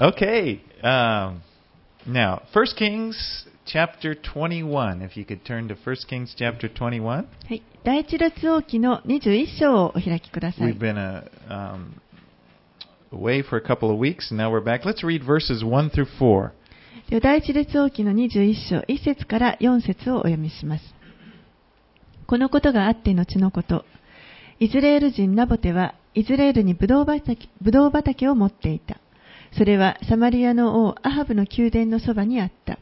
[0.00, 0.60] Okay.
[0.82, 1.42] Um,
[2.04, 5.02] now, 1 Kings chapter 21.
[5.02, 7.00] If you could turn to 1 Kings chapter 21.
[7.48, 10.78] はい、第一列王記の21章をお開きくださ We've い。
[10.78, 12.00] been uh, um,
[13.12, 14.84] away for a couple of weeks, and now we're back.
[14.84, 16.50] Let's read verses 1 through 4.
[17.10, 20.84] では第一列王記の21章1節から4節をお読みします。
[22.26, 23.84] このことがあって後のこと。
[24.58, 28.98] イスラエル人ナボテはイスラエルにブドウ畑ブドウ畑を持っていた。
[29.56, 32.78] それはサマリアの王アハブの宮殿のそばにあった。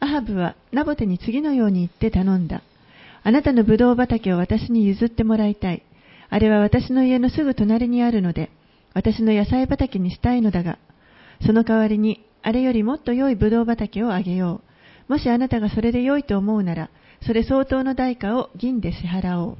[0.00, 2.62] アハブはナボテに次のように言って頼んだ。
[3.24, 5.82] あなたのブドウ畑を私に譲ってもらいたい。
[6.30, 8.50] あれは私の家のすぐ隣にあるので、
[8.94, 10.78] 私の野菜畑にしたいのだが、
[11.46, 14.62] その代わりに、あれよりもっと良いブドウ畑をあげよ
[15.08, 15.12] う。
[15.12, 16.90] もしあなたがそれで良いと思うなら、
[17.26, 19.58] それ相当の代価を銀で支払おう。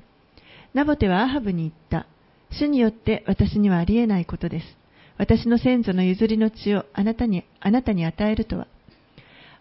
[0.75, 2.07] ナボテはアハブに言った。
[2.51, 4.82] 主によって私にはありえないことです。
[5.23, 8.67] 私の先祖の譲りの地をあなたに、あなたに与えるとは。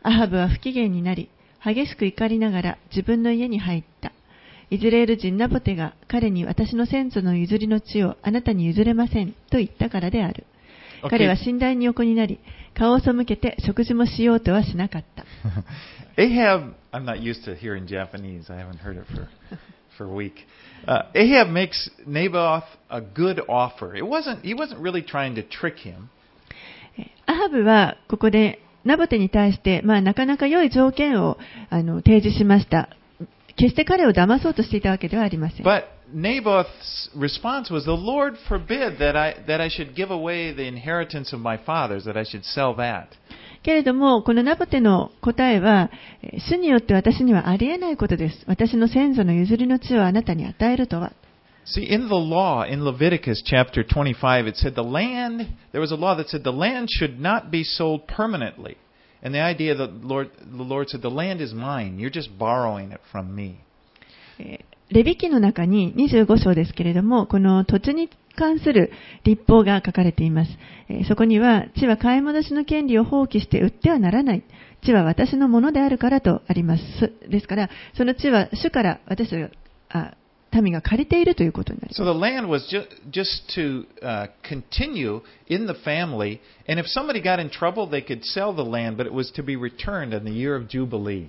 [0.02, 1.30] アハブは不機嫌になり、
[1.64, 4.12] 激しく怒りながら自分の家に入った。
[4.72, 10.48] イスラエル人ナボテが彼に私の先祖の譲りの地をあなたに譲れませんと言ったからである。
[11.04, 11.10] Okay.
[11.12, 12.40] 彼は寝台に横になり、
[12.74, 15.26] 顔を背けて食事もしようとはしなかった。
[16.20, 18.52] Ahab, I'm not used to hearing Japanese.
[18.52, 19.28] I haven't heard it for,
[19.97, 20.35] for a week.
[20.87, 23.95] Uh, Ahab makes Naboth a good offer.
[23.95, 26.11] It wasn't, he wasn't really trying to trick him.
[27.27, 31.37] アハブはここでナボテに対して、まあ、なかなか良い条件を
[31.71, 32.89] あの提示しました。
[33.57, 35.67] 決して彼を騙そうとしていたわけではありません。
[35.67, 35.85] But
[36.15, 41.35] Naboth's response was, The Lord forbid that I, that I should give away the inheritance
[41.35, 43.09] of my fathers, that I should sell that.
[43.64, 45.90] けれども、このナボテの答えは、
[46.24, 48.44] えー主によって私にはありえないことです。
[48.48, 51.14] 私の先祖の譲りの地をあなたに与えるとは。
[51.66, 56.16] See, in the law, in Leviticus chapter 25, it said the land, there was a law
[56.16, 58.78] that said the land should not be sold permanently.
[59.24, 62.00] And the idea that the Lord, the Lord said, the land is mine.
[62.00, 63.60] You're just borrowing it from me.
[64.40, 68.92] えーレビ記の中に25章ですけれども、この土地に関する
[69.24, 70.52] 立法が書かれています。
[70.90, 74.44] えーそこには、地は買い戻しの権利を放棄して売ってはならない。
[74.84, 76.84] 地は私のものであるからとあります。
[77.00, 79.50] そですから、その地は主から私たちが、
[79.90, 80.14] あ
[80.62, 82.02] 民が借りているということになります。
[82.02, 86.40] So the land was ju- just to uh, continue in the family.
[86.68, 89.44] And if somebody got in trouble, they could sell the land, but it was to
[89.44, 91.28] be returned in the year of Jubilee.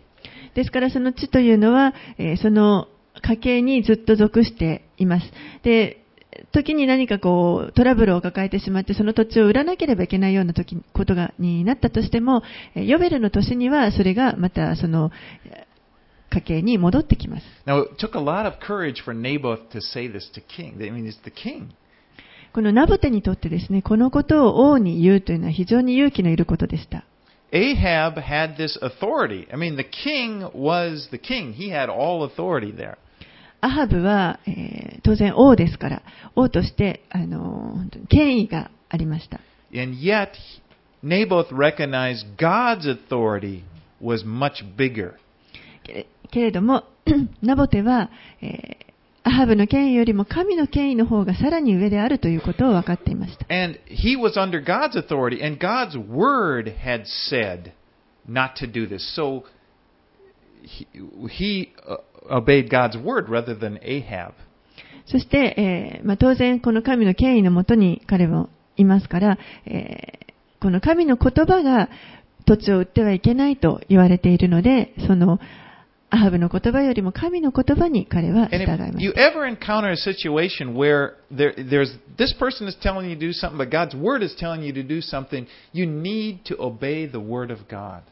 [0.55, 2.89] ですからその地というのは、えーその
[3.21, 5.27] 家系にずっと属しています。
[5.63, 6.02] で、
[6.53, 12.43] 時に何かこうトラブルを抱えてしまってその土地を売らなければいけないような時ことがになったとしても
[12.75, 15.11] ヨベルの年にはそれがまたその
[16.31, 17.45] 家計に戻ってきます。
[22.55, 27.05] このナブテにとってですねこのことを王に言うというのは非常に勇気のいることでした。
[27.53, 29.47] Ahab had this authority.
[29.53, 31.53] I mean, the king was the king.
[31.53, 32.97] He had all authority there.
[33.63, 36.03] アハブは、えー当然王ですから、
[36.37, 39.41] 王として、あのー権威がありました。
[39.75, 40.33] And yet,
[41.03, 43.63] Naboth recognized God's authority
[44.03, 45.15] was much bigger.
[45.85, 46.85] けれけれども、
[47.41, 48.11] ナボテは、
[48.43, 48.93] えー
[49.25, 53.47] アハブの権威よりも神の権威の方がさらに上であるということを分かっていました。
[53.49, 57.73] And he was under God's authority, and God's word had said
[58.29, 58.99] not to do this.
[59.17, 59.45] So
[60.63, 60.87] he,
[61.29, 61.97] he uh,
[62.37, 64.33] obeyed God's word rather than Ahab.
[65.07, 71.89] そして、えーまあ、当然この神の権威のもとに彼はいますから、えーこの神の言葉が
[72.47, 75.41] 土地を売ってはいけないと言われているので、その
[76.09, 79.21] アハブの言葉よりも神の言葉に彼は従いまし you た。
[79.23, 83.71] ever encounter a situation where there, there's this person is telling you to do something, but
[83.71, 87.67] God's word is telling you to do something, you need to obey the word of
[87.69, 88.03] God.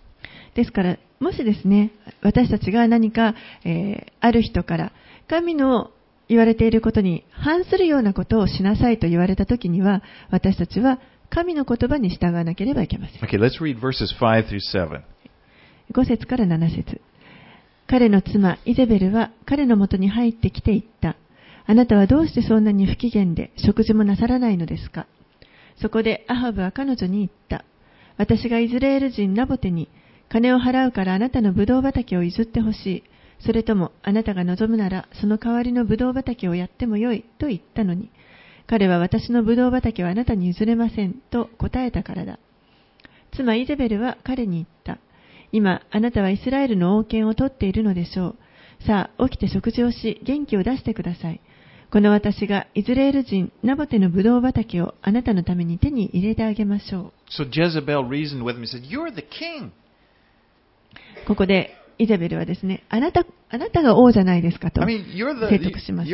[0.55, 3.34] ですから、もしですね、私たちが何か、
[3.65, 4.93] えーある人から、
[5.28, 5.91] 神の
[6.28, 11.00] 言われていることに反するようなことをしなさいと言われたときには、私たちは
[11.31, 13.20] 神の言葉に従わなければいけません。
[13.20, 15.02] Okay, let's read verses 5 through 7.
[15.93, 17.00] 5節から7節
[17.88, 21.17] 彼の妻、イゼベルは彼のもとに入ってきて言った。
[21.67, 25.06] あなたはどうしてそんなに不機嫌で食事もなさらないのですか？
[25.81, 27.64] そこでアハブは彼女に言った。
[28.17, 29.88] 私がイスラエル人ナボテに
[30.31, 33.05] 金を払うからあなたのブドウ畑を譲ってほしい。
[33.44, 38.11] それともあなたが望むならその代わりのブドウ畑をやってもよいと言ったのに、
[38.69, 42.38] 彼は私のブドウ畑はあなたに譲れませんと答えたからだ。
[43.35, 44.99] 妻イゼベルは彼に言った。
[45.50, 48.37] 今、あなたはイスラエルの王権を取っているのでしょ
[48.81, 48.85] う。
[48.87, 51.41] さあ、起きて食事をし、元気を出してください。
[51.91, 59.73] この私がイズレール人ナボテのブドウ畑をあなたのために手に入れてあげましょ So Jezebel reasoned with me, said, You're the king.
[61.26, 64.81] ここでイザベルはですねあな,たあなたが王じゃないですかと
[65.50, 66.10] 説得します。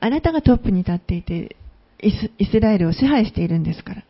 [0.00, 1.56] あなたがトップに立っていて
[2.00, 2.10] イ
[2.46, 4.02] ス,ラエルを支配しているんですから。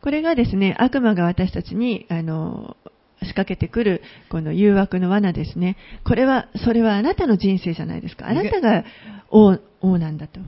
[0.00, 2.76] これがですね、悪魔が私たちにあの
[3.24, 5.76] 仕掛けてくる、この誘惑の罠ですね。
[6.04, 8.28] これは、それはあなたの人生じゃないですか。
[8.28, 8.84] あなたが
[9.30, 10.40] 王、王なんだと。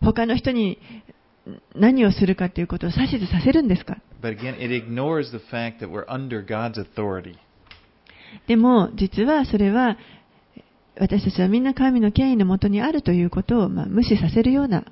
[0.00, 0.78] 他の人に
[1.74, 7.36] 何をするかということを指図させるんですか？But again, it ignores the fact that we're under God's authority.
[8.46, 9.96] でも、実はそれは、
[10.98, 14.84] 私たちはみんな神の権威のもとにあるということを、まあ、無視させるような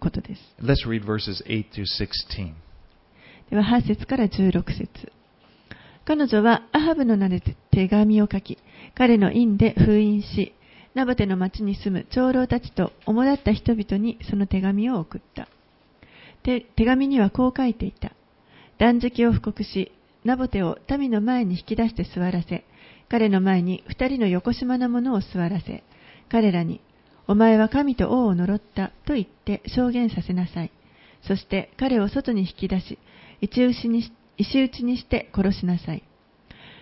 [0.00, 0.40] ことです。
[0.62, 2.52] Let's read verses 8 through 16.
[3.50, 5.12] では8節から16節
[6.04, 8.58] 彼女はアハブの名で手紙を書き、
[8.94, 10.54] 彼の院で封印し、
[10.94, 15.48] ナボテの町に住む長老たちと主だった人々にその手紙を送った。
[16.42, 18.12] 手紙にはこう書いていた。
[18.78, 19.92] 断食を布告し、
[20.24, 22.64] ナボテを民の前に引き出して座らせ、
[23.08, 25.84] 彼の前に二人の横島な者を座らせ、
[26.30, 26.80] 彼らに、
[27.26, 30.70] お前は神と王を呪ったと言って証言させなさい。
[31.26, 32.98] そして彼を外に引き出し、
[33.40, 36.02] 石打ちにし石打ちにして殺しなさい。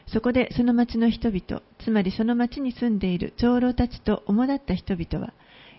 [0.08, 5.32] そこでその町の人々、つまりその町に住んでいる長老たちと主だった人々は、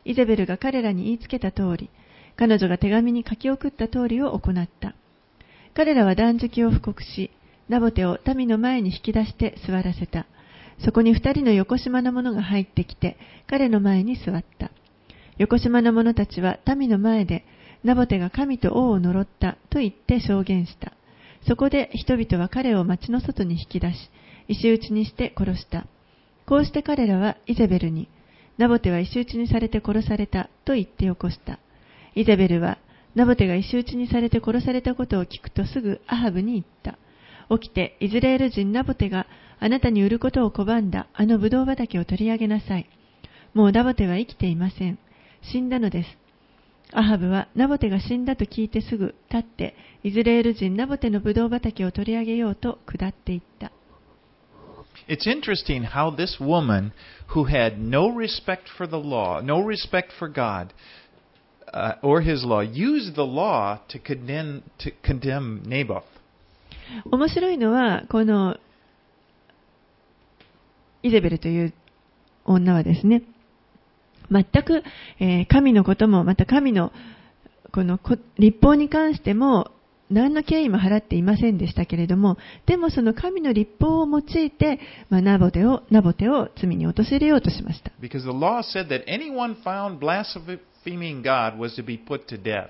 [0.03, 1.89] イゼベルが彼らに言いつけた通り、
[2.35, 4.95] 彼女が手紙に書き送った通りを行った。
[5.73, 7.31] 彼らは断食を布告し、
[7.69, 10.25] ナボテを民の前に引き出して座らせた。
[10.83, 14.71] そこに二人の横島な者が入ってきて、彼の前に座った。
[15.37, 17.45] 横島な者たちは民の前で、
[17.83, 20.93] ナボテが神と王を呪ったと言って証言した。
[21.47, 24.09] そこで人々は彼を町の外に引き出し、
[24.47, 25.85] 石打ちにして殺した。
[26.45, 28.07] こうして彼らはイゼベルに、
[28.57, 31.59] ナボテは石打ちにされて殺されたと言って起こした。
[32.15, 32.77] イゼベルは、
[33.15, 36.97] ナボテが石打ちにされて殺されたことを聞くとすぐアハブに言った。
[37.55, 39.25] 起きてイズレール人ナボテが
[39.59, 42.89] あなたに売ることを拒んだあのブドウ畑を取り上げなさい。
[43.53, 44.99] もうナボテは生きていません。
[45.41, 46.26] 死んだのです。
[46.93, 53.71] アハブはナボテが死んだと聞いてすぐ立ってイズレール人ナボテのブドウ畑を取り上げようと下っていった。
[55.07, 56.91] It's interesting how this woman,
[57.33, 60.73] who had no respect for the law, no respect for God
[61.73, 66.03] uh, or His law, used the law to condemn to condemn Naboth.
[67.11, 68.57] 面白いのは、この
[71.03, 71.73] イゼベルという
[72.45, 73.23] 女はですね、
[74.31, 74.83] 全く、
[75.19, 76.91] えー神のことも、また神の
[77.71, 79.71] このこ立法に関しても、
[80.09, 84.79] 何の敬意も払っていませんでしたけれども、でもその神の立法を用いて、
[85.09, 87.91] まあ、ナボテを、ナボテを罪に陥れようとしました。
[88.01, 92.69] Because the law said that anyone found blaspheming God was to be put to death.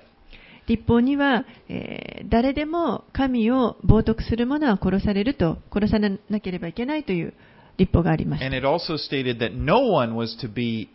[0.66, 7.32] 立法には、えー誰でも神を冒涜する者は殺されると、殺さなければいけないという
[7.78, 8.46] 立法がありました。
[8.46, 10.88] And it also stated that no one was to be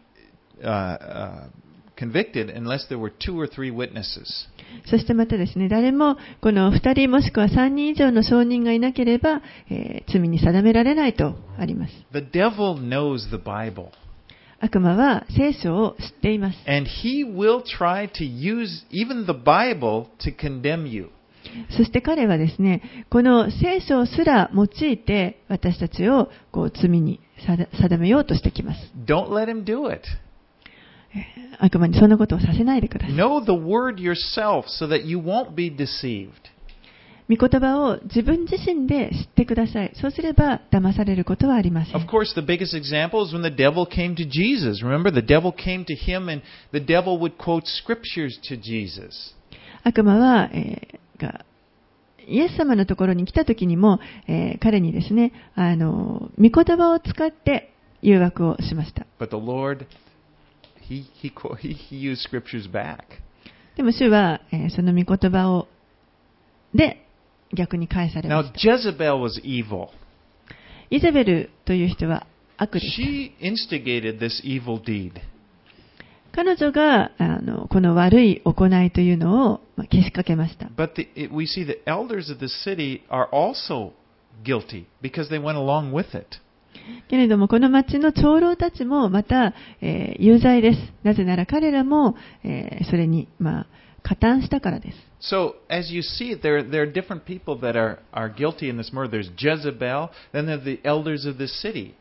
[0.61, 1.49] uh, uh,
[1.95, 4.47] convicted unless there were two or three witnesses.
[4.89, 11.93] そしてまたですね、誰もこの2人もしくは3人以上の証人がいなければ、えー罪に定められないとあります。
[12.11, 13.89] The devil knows the Bible.
[14.59, 16.57] 悪魔は聖書を知っています。
[16.67, 21.09] And he will try to use even the Bible to condemn you.
[21.77, 28.79] そして彼はですね、この聖書すら用いて私たちをこう罪に定定めようとしてきます。
[29.05, 30.01] Don't let him do it.
[31.59, 33.15] 悪魔にそんなことをさせないでください。
[33.15, 36.29] Know the word yourself so that you won't be deceived.
[37.29, 39.91] 御言葉を自分自身で知ってください。
[39.95, 42.07] そうすれば騙されることはありませ Of ん。
[42.07, 44.83] course, the biggest example is when the devil came to Jesus.
[44.83, 46.41] Remember, the devil came to him and
[46.73, 49.35] the devil would quote scriptures to Jesus.
[49.83, 51.45] 悪魔は、えーが
[52.25, 59.05] イエス様のところに来た時にも、えー彼にですね、あの、御言葉を使って誘惑をしました。
[59.19, 59.85] But the Lord,
[60.88, 62.98] he, he, quo- he, he used scriptures back.
[63.76, 65.68] でも主は、えーその御言葉を、
[66.74, 67.04] で、
[67.54, 68.90] 逆に返されま Now, した。
[68.90, 69.88] Jezebel was evil.
[70.90, 72.26] イゼベルという人は
[72.56, 73.02] 悪でした。
[73.02, 75.12] She instigated this evil deed.
[76.32, 80.66] 彼女が、あの、この悪い行いというのを、まあけしかけました。
[80.66, 83.92] But the, it, we see the elders of the city are also
[84.44, 86.26] guilty because they went along with it.
[87.09, 90.79] けれども、この町の長老たちもまた、えー有罪です。
[91.03, 93.67] なぜなら彼らも、えーそれに、まあ、
[94.03, 94.97] 加担したからです。
[95.33, 99.09] So, as you see, there, there are different people that are, are guilty in this murder.
[99.09, 101.93] There's Jezebel, then there are the elders of this city.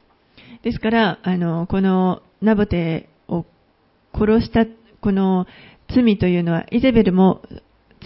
[0.63, 3.45] ですから、あの、このナボテを
[4.15, 4.67] 殺した
[5.01, 5.47] この
[5.95, 7.43] 罪というのは、イゼベルも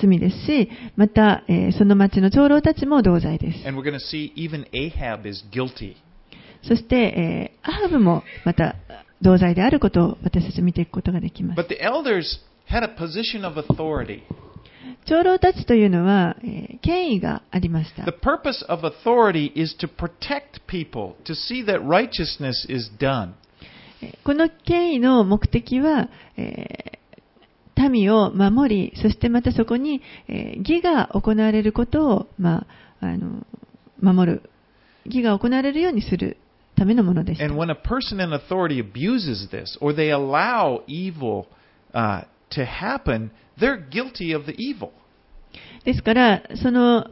[0.01, 3.67] 罪ですし、また、えーその町の長老たちも同罪です。
[3.67, 5.97] And we're going to see even Ahab is guilty.
[6.67, 8.77] そして、えーアハブもまた
[9.21, 11.61] 同罪であることを私たち見ていくことができます。
[11.61, 12.39] But the elders
[12.71, 14.21] had a position of authority.
[15.05, 18.13] 長老たちというのは、えー権威がありました The。
[18.13, 23.33] purpose of authority is to protect people, to see that righteousness is done.
[24.03, 26.97] えーこの権威の目的は、えー
[27.91, 32.67] 民を守り、そしてまたそこに、えー義が行われることを、ま
[33.01, 33.45] あ、あの
[34.01, 34.51] 守る。
[35.05, 36.37] 義が行われるようにする
[36.77, 37.43] ためのものです。
[45.85, 47.11] ですから、その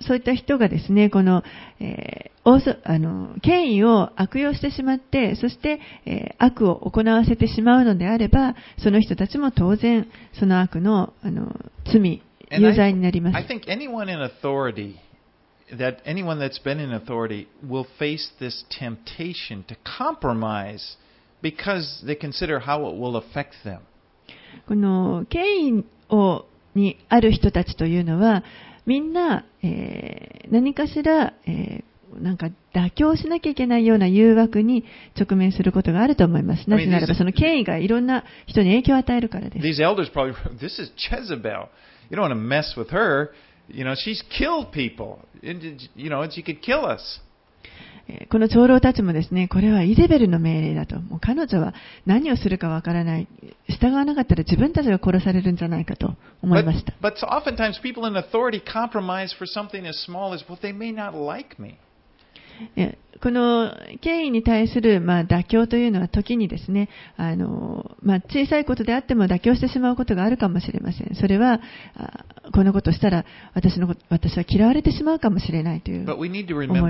[0.00, 1.42] そういった人がですね、この、
[1.80, 10.08] えー、あの権威を悪用してしまって、そして、えー、悪を行わせてしまうのであれば、その人たちも当然
[10.38, 13.36] その悪のあの罪有罪になります。
[15.77, 20.97] that anyone that's been in authority, will face this temptation to compromise
[21.41, 23.81] because they consider how it will affect them.
[24.67, 28.43] この、権威を、にある人たちというのは、
[28.85, 31.83] みんな、えー何かしら、えー
[32.19, 34.83] なんか妥協しなきゃいけないような誘惑に
[35.15, 36.67] 直面することがあると思います。
[36.67, 39.65] なぜならば、その権威がいろんな人に影響を与えるからです。
[39.65, 41.67] These elders probably, this is Jezebel.
[42.09, 43.29] You don't want to mess with her.
[43.69, 45.19] You know, she's killed people.
[45.43, 47.21] It- You know, she could kill us.
[48.07, 50.99] えーこの長老たちもですね、これはイゼベルの命令だと。
[50.99, 51.75] もう彼女は
[52.07, 53.27] 何をするかわからない。
[53.67, 56.93] 従わなかったら自分たちが殺されるんじゃないかと思い But, ました。
[57.01, 60.91] but so oftentimes people in authority compromise for something as small as, well, they may
[60.91, 61.75] not like me.
[62.76, 71.14] えこの権威に対する、まあ、妥協というのは時にですね、あのまあ、小さいことであっても妥協してしまうことがあるかもしれません。
[71.14, 71.60] それは、
[71.96, 76.44] あこのことをしたら私のこと私は嫌われてしまうかもしれないという思い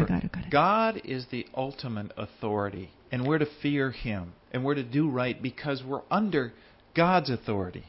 [0.05, 0.49] があるから。
[0.49, 5.85] God is the ultimate authority, and we're to fear Him, and we're to do right because
[5.87, 6.51] we're under
[6.97, 7.83] God's authority.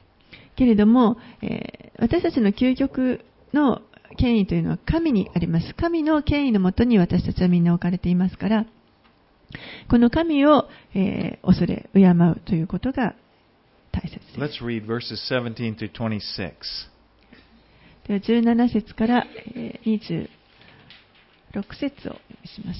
[0.56, 3.22] けれども、えー私たちの究極
[3.54, 3.82] の
[4.18, 5.74] 権威というのは神にあります。
[5.76, 8.66] 神の権威のもとに私たちはみんな置かれていますから、
[9.90, 13.16] この神を、えー恐れ、敬うということが
[13.92, 14.62] 大切です。
[14.62, 16.20] Let's read verses 17 through 26.
[18.08, 20.28] では17節からえー
[21.54, 22.80] 26節をお読みします。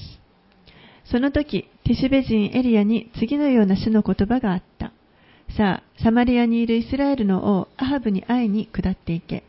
[1.10, 4.92] その時、ティシュベ人エリアに次のような主の言葉があった。
[5.56, 9.44] さあ、サマリアにいるイスラエルの王アハブに会いに下っていけ。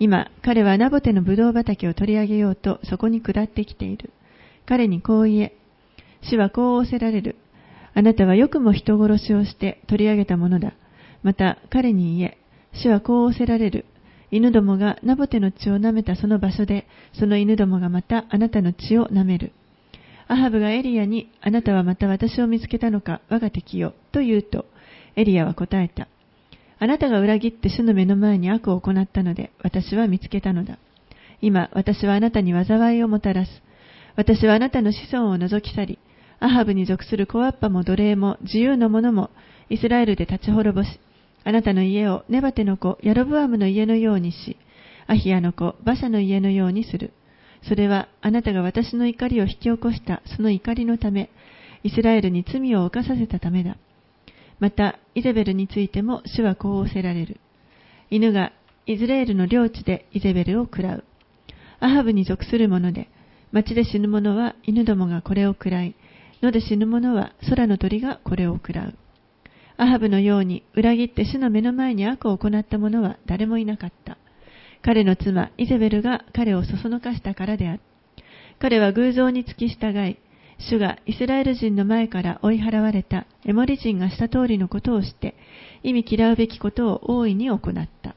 [0.00, 4.10] 今、彼はナボテのブドウ畑を取り上げようとそこに下ってきている。
[4.66, 5.56] 彼にこう言え。
[6.22, 7.36] 主はこう仰せられる。
[7.92, 10.72] あなたはよくも人殺しをして取り上げたものだ。
[11.22, 12.38] また彼に言え。
[12.72, 13.84] 主はこう仰せられる。
[14.30, 19.52] 犬どもがナボテの血を舐めたその場所で、その犬どもがまたあなたの血を舐める。
[20.28, 24.64] アハブがエリアに、あなたはまた私を見つけたのか、我が敵よ、と言うと、
[25.16, 26.08] エリアは答えた。
[26.82, 30.78] あなたが裏切って主の目の前に悪を行ったので、私は見つけたのだ。
[31.42, 33.62] 今、私はあなたに災いをもたらす。
[34.16, 35.98] 私はあなたの子孫を除き去り、
[36.40, 39.28] アハブに属するコアッパも奴隷も自由の者も
[39.68, 40.98] イスラエルで立ち滅ぼし、
[41.44, 44.56] あなたの家をネバテの子ヤロブアムの家のようにし、
[45.06, 47.12] アヒアの子バシャの家のようにする。
[47.68, 51.28] それはあなたが私の怒りを引き起こしたその怒りのため、
[51.82, 53.76] イスラエルに罪を犯させたためだ。
[54.60, 57.40] また、イゼベルについても主はこう仰せられる。
[58.10, 58.52] 犬が
[58.86, 61.04] イズレールの領地でイゼベルを喰らう。
[61.80, 63.08] アハブに属する者で、
[63.52, 65.94] 町で死ぬ者は犬どもがこれを喰らい、
[66.42, 68.94] 野で死ぬ者は空の鳥がこれを喰らう。
[69.78, 74.18] アハブのように裏切って主の目の前に悪を行った者は誰もいなかった。
[74.82, 77.80] 彼の妻イゼベルが彼をそそのかしたからである。
[78.58, 80.18] 彼は偶像に付き従い、
[80.68, 85.34] 主がイスラエル人の前から追い払われたエモリ人がした通りのことをして、
[85.82, 87.60] 意味嫌うべきことを大いに行っ
[88.02, 88.14] た。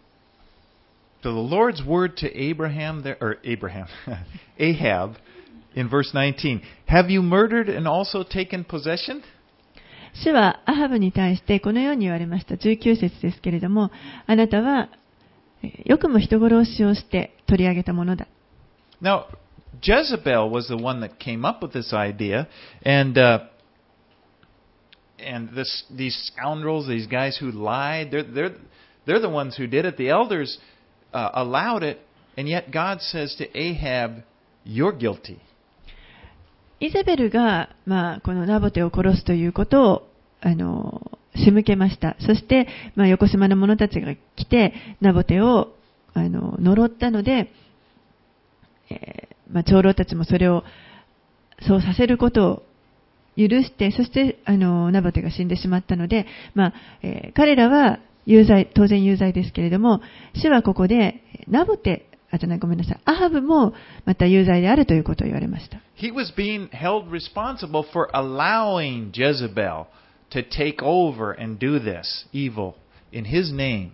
[1.23, 3.85] So the Lord's word to Abraham there, or Abraham,
[4.59, 5.15] Ahab,
[5.73, 9.21] in verse 19, Have you murdered and also taken possession?
[10.13, 12.55] 主はアハブに対してこのように言われました。
[12.55, 13.89] 19節ですけれども、
[14.27, 14.89] あなたは
[15.63, 18.27] えーよくも人殺しをして取り上げたものだ。
[19.01, 19.25] Now,
[19.82, 22.48] Jezebel was the one that came up with this idea,
[22.82, 23.40] and uh,
[25.18, 28.54] and this, these scoundrels, these guys who lied, they're they're
[29.08, 29.96] They're the ones who did it.
[29.96, 30.58] The elders
[31.14, 31.98] uh, allowed it,
[32.36, 34.22] and yet God says to Ahab,
[34.66, 35.40] You're guilty.
[36.78, 40.08] イゼベルが、まあ、このナボテを殺すということを、
[40.42, 42.16] あの、仕向けました。
[42.20, 45.74] そして、まあ、横島の者たちが来て、ナボテを、
[46.12, 47.50] あの、呪ったので、
[48.90, 50.63] えー まあ、長老たちもそれを、
[51.67, 52.63] そうさせることを
[53.37, 60.01] 許して、そして、あの、ナボテが死んでしまったので、まあ、えー彼らは有罪、当然有罪ですけれども、
[60.35, 63.73] 主はここで、ナボテ、あ、じゃない、ごめんなさい、アハブも
[64.05, 65.81] また有罪であるということを言われました。
[65.95, 69.85] He was being held responsible for allowing Jezebel
[70.31, 72.73] to take over and do this evil
[73.11, 73.91] in his name.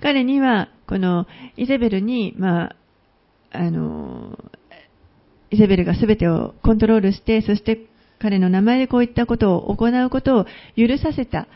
[0.00, 1.26] 彼には、この
[1.56, 2.76] イゼベルに、まあ、
[3.52, 4.38] あの、
[5.52, 7.78] イゼベルが全てをコントロールして、そして
[8.18, 11.46] 彼の名前でこういったことを行うことを許させた、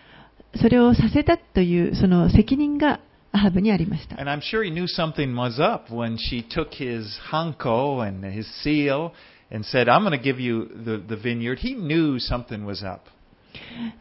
[0.61, 3.01] それをさせたという、その責任が
[3.33, 4.21] アハブにありました。
[4.21, 9.13] And I'm sure he knew something was up when she took his hanko and his seal
[9.51, 11.61] and said, I'm going to give you the, the vineyard.
[11.61, 13.05] He knew something was up.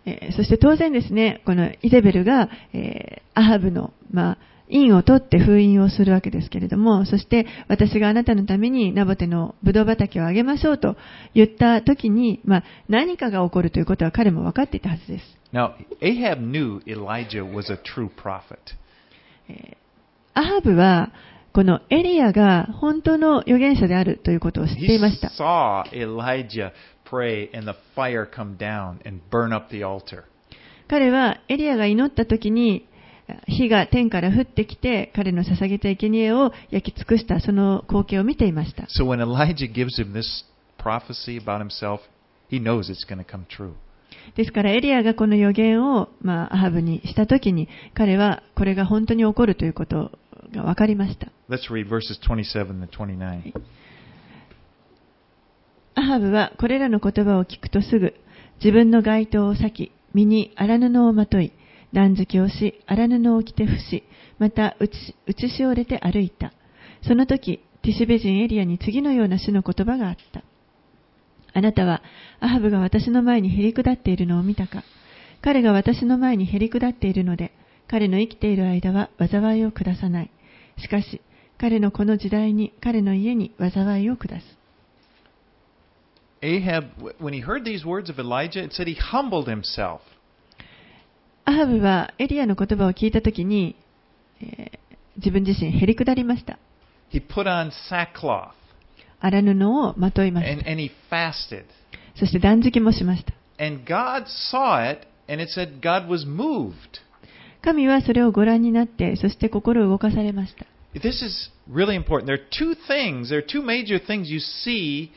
[0.05, 4.38] えーそして当然ですね、このイゼベルが、えーアハブの、まあ、
[4.70, 10.96] 印を取って封印をするわけですけれども、そして私があなたのためにナボテのブドウ畑をあげましょうと
[11.34, 15.25] 言った時に、まあ、何かが起こるということは彼も分かっていたはずです。
[15.53, 18.58] Now, Ahab knew Elijah was a true prophet.
[20.34, 21.12] アハブは、
[21.53, 25.29] このエリアが本当の預言者であるということを知ってい He ました。
[25.29, 26.72] saw Elijah
[27.09, 30.24] pray and the fire come down and burn up the altar.
[30.88, 32.88] 彼はエリアが祈った時に
[33.47, 38.83] 火が天から降ってきて彼の捧げた生贄を焼き尽くしたその光景を見ていました。
[38.83, 40.45] So when Elijah gives him this
[40.77, 42.01] prophecy about himself,
[42.50, 43.74] he knows it's going to come true.
[44.35, 50.12] ですからエリアがこの予言を、まあ、アハブにした時に彼はこれが本当に起こるということ
[50.53, 51.27] が分かりました。
[51.50, 53.53] Let's read verses 27 and 29.
[55.95, 58.13] アハブはこれらの言葉を聞くとすぐ
[58.63, 61.53] 自分の街灯を裂き身に荒布をまとい
[61.93, 64.03] 断食をし荒布を着て伏し
[64.38, 66.53] また打ち打しおれて歩いた。
[67.08, 70.43] その時ティシベ人エリアに次のような主の言葉があった。
[71.53, 72.01] あなたは
[72.41, 74.84] アハブが私の前にへり下っているのを見たか。
[75.41, 77.53] 彼が私の前にへり下っているので
[77.88, 80.31] 彼の生きている間は災いを下さない。
[80.77, 81.21] しかし
[81.58, 84.55] 彼のこの時代に彼の家に災いを下す。
[86.44, 86.87] Ahab,
[87.18, 90.00] when he heard these words of Elijah, it said he humbled himself.
[91.44, 93.76] アハブはエリアの言葉を聞いたときに、
[94.40, 94.81] えー
[95.16, 96.59] 自分自身へり下りました。
[97.12, 98.53] He put on sackcloth
[99.20, 100.70] 荒布をまといまし and, た。
[100.70, 101.64] and he fasted.
[102.16, 103.35] そして断食もしました。
[103.62, 106.72] And God saw it, and it said God was moved.
[107.62, 110.64] 神はそれをご覧になって、そして心を動かされました。
[110.94, 112.24] This is really important.
[112.24, 115.11] There are two things, there are two major things you see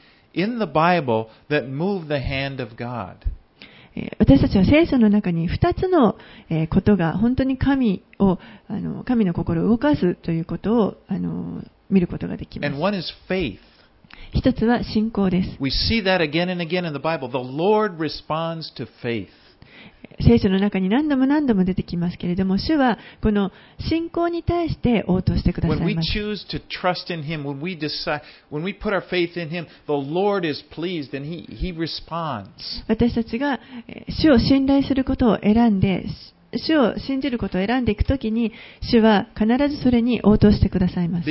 [4.19, 6.17] 私たちは聖書の中に2つの
[6.71, 12.73] ことが本当に神,をあの神の心を動かすということをあの見ることができます。
[14.33, 15.57] 一つは信仰です。
[20.21, 23.53] 聖書の中に何度も何度も出てきますけれども、主はこの
[23.89, 25.79] 信仰に対して応答してください。
[32.89, 33.61] 私たちが
[34.09, 36.07] 主を信頼することを選んで、
[36.57, 41.31] 主を信じることを選んでいくときに、主は必ずそれに応答してくださいます。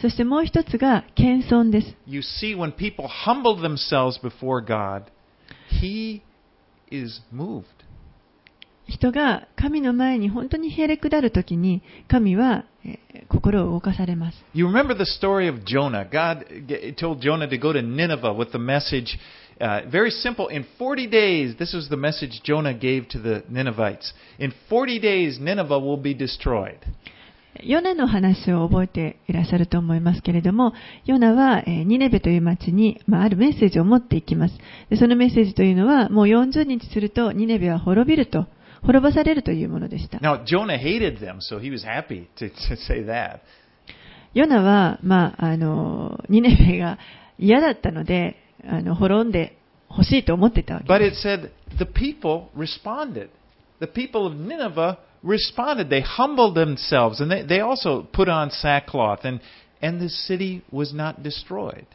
[0.00, 1.96] そしてもう一つが謙遜です。
[2.06, 5.04] You see, when people humble themselves before God,
[5.80, 6.22] He
[6.91, 7.65] is moved.
[8.87, 14.37] 人が神の前に本当にへれくだるときに、神はえー心を動かされます。
[14.53, 16.07] You remember the story of Jonah.
[16.09, 19.17] God g- told Jonah to go to Nineveh with the message.
[19.59, 20.47] Uh, very simple.
[20.49, 24.13] In 40 days, this was the message Jonah gave to the Ninevites.
[24.39, 26.79] In 40 days, Nineveh will be destroyed.
[27.64, 30.72] ヨナの話を覚えていらっしゃると思いますけれども、
[31.04, 34.54] ヨナは、えーニネベという町に、まあ、あるメッセージを持っていきます
[34.90, 34.96] で。
[34.96, 38.46] そのメッセージというのは、もう40日するとニネベは滅びると、
[38.82, 40.18] 滅ぼされるというものでした。
[40.18, 43.40] Now, Jonah hated them, so he was happy to, to say that.
[44.34, 46.98] ヨナは、まあ、あの、ニネベが
[47.38, 49.56] 嫌だったので、あの、滅んで
[49.90, 53.30] 欲しいと思ってたわけ But で it said the people responded.
[53.80, 55.89] The people of Nineveh responded.
[55.89, 59.41] They humbled themselves, and they, they also put on sackcloth, and,
[59.81, 61.85] and the city was not destroyed.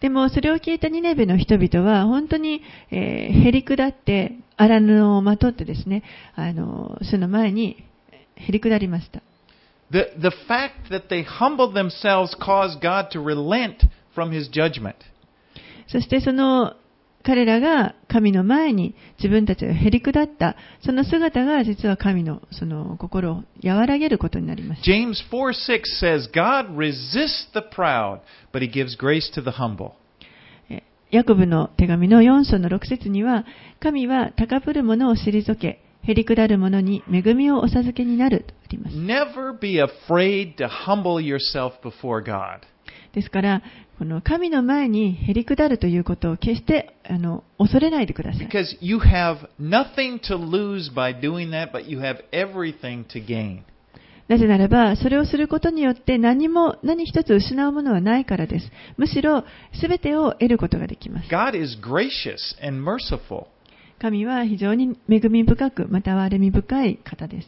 [0.00, 6.02] でもそれを聞いたニネベの人々は本当に、えー、へり下って荒布をまとってですね、
[6.34, 7.84] あの、その前に
[8.34, 9.22] へり下りました。
[9.92, 14.94] The, the fact that they humbled themselves caused God to relent from his judgment.
[15.86, 16.76] そしてその
[17.27, 24.81] 彼らが神の前に自分たちがへり下った、その姿が実は神のその心を和らげることになります。
[24.89, 28.21] James 4 6 says, God resists the proud,
[28.53, 29.91] but he gives grace to the humble.
[30.69, 33.43] えヤコブの手紙の4章の6節には、
[33.81, 38.95] 神は高ぶる者を退け、へり下る者に恵みをお授けになるとあります。
[38.95, 42.61] Never be afraid to humble yourself before God.
[43.13, 43.61] ですから、
[43.97, 48.47] この神の前にへり下るということを決してあの恐れないでください。
[54.27, 58.69] なぜならば、それをすることによって何も何一つ失うものはないからです。
[58.97, 59.45] むしろ、
[59.79, 61.29] すべてを得ることができます。
[63.99, 67.47] 神は非常に恵み深く、またはれみ深い方です。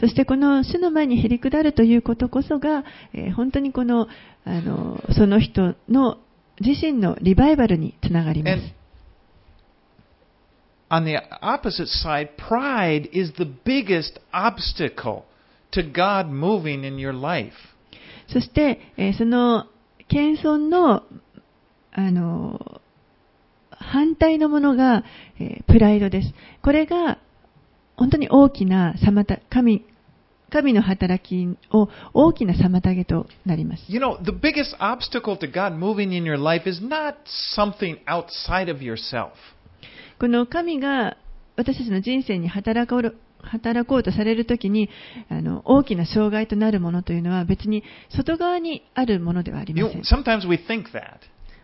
[0.00, 4.08] そしてこの主の前にへり下るということこそが、えー本当にこの、
[4.44, 6.18] あの、その人の
[6.60, 8.76] 自身のリバイバルにつながります
[10.88, 15.24] on the opposite side, pride is the biggest obstacle
[15.72, 17.52] to God moving in your life.
[18.28, 19.66] そして、えーその
[20.08, 21.02] 謙遜の、
[21.92, 22.80] あの、
[23.70, 25.04] 反対のものが、
[25.40, 26.32] えープライドです。
[26.62, 27.18] これが
[27.96, 29.84] 本当に大きな妨神
[30.50, 33.84] 神の働きを大きな妨げとなります。
[33.88, 37.16] You know, the biggest obstacle to God moving in your life is not
[37.56, 39.30] something outside of yourself.
[40.20, 41.16] この神が
[41.56, 44.88] 私たちの人生に働こう働こうとされるときに
[45.28, 50.22] あの大きな障害となるものというのは別に外側にあるものではあり You ませ know, ん。
[50.22, 51.18] sometimes we think that.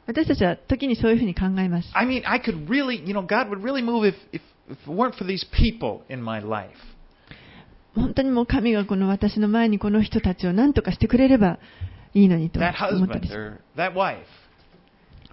[0.07, 1.89] 私たちは時にそういうふうに考えます。
[1.95, 4.41] I mean, I could really, you know, God would really move if, if,
[4.73, 6.71] if it weren't for these people in my life.
[7.95, 11.59] 本当にもう神がこの私の前にこの人たちを何とかしてくれれば
[12.15, 14.19] いいのにと That 思ったり husband する or that wife.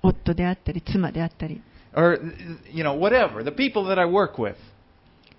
[0.02, 1.62] 夫であったり妻であったり
[1.96, 2.20] Or,
[2.72, 3.44] you know, whatever.
[3.44, 4.56] The people that I work with.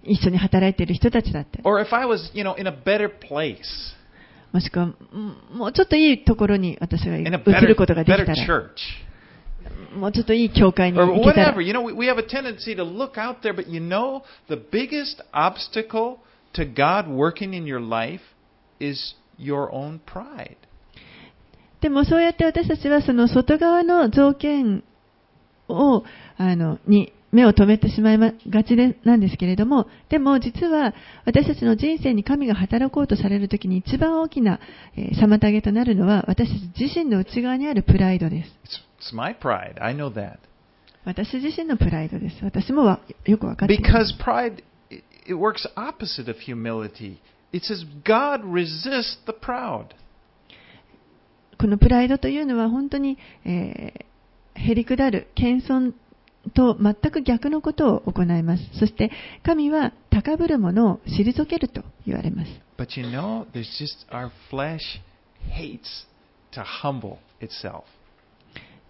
[0.03, 3.59] 一緒に働いている人たちだったり Or if I was, you know, in a better place.
[4.53, 8.71] もしくはうんもうちょっといいところに私が移 In a る better, ことができ better たら church.
[9.95, 11.63] もうちょっといい教会に or 行けたら whatever.
[11.63, 14.57] You know, we, we have a tendency to look out there, but you know, the
[14.57, 16.19] biggest obstacle
[16.55, 18.21] to God working in your life
[18.79, 20.57] is your own pride.
[21.81, 24.85] でもそうやって私たちはその外側の条件
[25.69, 26.05] を
[26.37, 34.59] あのに目を留めてしまいがちでなんですけれども、でも実は私たちの人生に神が働こうとされるときに一番大きな、
[34.97, 38.51] えー妨げとなるのは私たち自身の内側にあるプライドです。
[38.65, 39.83] It's, it's my pride.
[39.83, 40.39] I know that.
[41.05, 42.37] 私自身のプライドです。
[42.43, 44.15] 私もわよくわかっています。
[44.15, 47.19] Because pride, it, works opposite of humility.
[47.53, 49.87] It says God resists the proud.
[51.59, 54.11] このプライドというのは本当に、えー
[54.55, 55.95] へり下る、謙遜
[56.55, 58.63] と全く逆のことを行います。
[58.79, 59.11] そして
[59.43, 62.51] 神は高ぶるものを退けると言われます。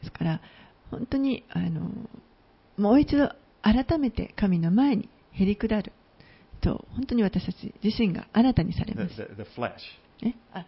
[0.00, 0.40] ですから
[0.90, 1.90] 本当にあの
[2.78, 3.32] もう一度
[3.62, 5.92] 改めて神の前にへり下る
[6.60, 9.16] と本当に私たち自身が新たにされます。
[9.16, 9.50] The, the, the
[10.22, 10.34] え？
[10.52, 10.66] あ、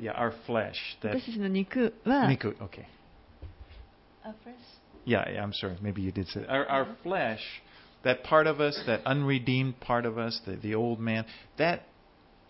[0.00, 2.28] yeah, flesh, の肉は、
[5.05, 5.77] Yeah, yeah, I'm sorry.
[5.81, 6.49] Maybe you did say that.
[6.49, 7.41] Our, our flesh,
[8.03, 11.25] that part of us, that unredeemed part of us, the, the old man,
[11.57, 11.83] that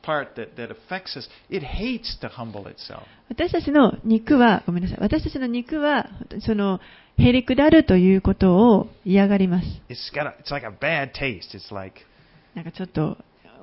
[0.02, 3.04] part that, that affects us, it hates to humble itself.
[3.30, 4.98] 私たちの肉は、ごめんなさい。
[5.00, 6.10] 私たちの肉は、
[6.42, 6.80] その、
[7.18, 9.68] へり下るということを嫌がります。
[9.89, 11.56] It's got a, it's like a bad taste.
[11.56, 12.02] It's like,
[12.56, 13.18] なんかちょっと、うん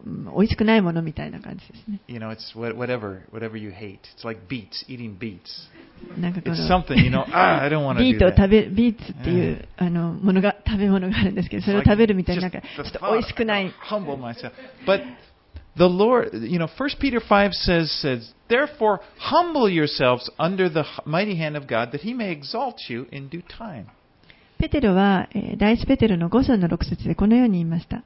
[0.05, 1.99] 美味しくないものみたいな感じですね。
[2.07, 3.99] you know, it's what, whatever, whatever you hate.
[4.15, 5.39] It's like beets, eating beets.
[6.19, 14.51] なんかこの It's something, you know, ah, I don't want to ビートを.食べ、ビーツっていう、あの、ものが、食べ物があるんですけど、それを食べるみたいな、なんか、ちょっと美味しくない humble myself.
[14.87, 15.03] But
[15.77, 21.37] the Lord, you know, 1 Peter 5 says, says, Therefore, humble yourselves under the mighty
[21.37, 23.85] hand of God, that he may exalt you in due time.
[24.59, 28.03] ペテロは、えー第一ペテロの5章の6節でこのように言いました。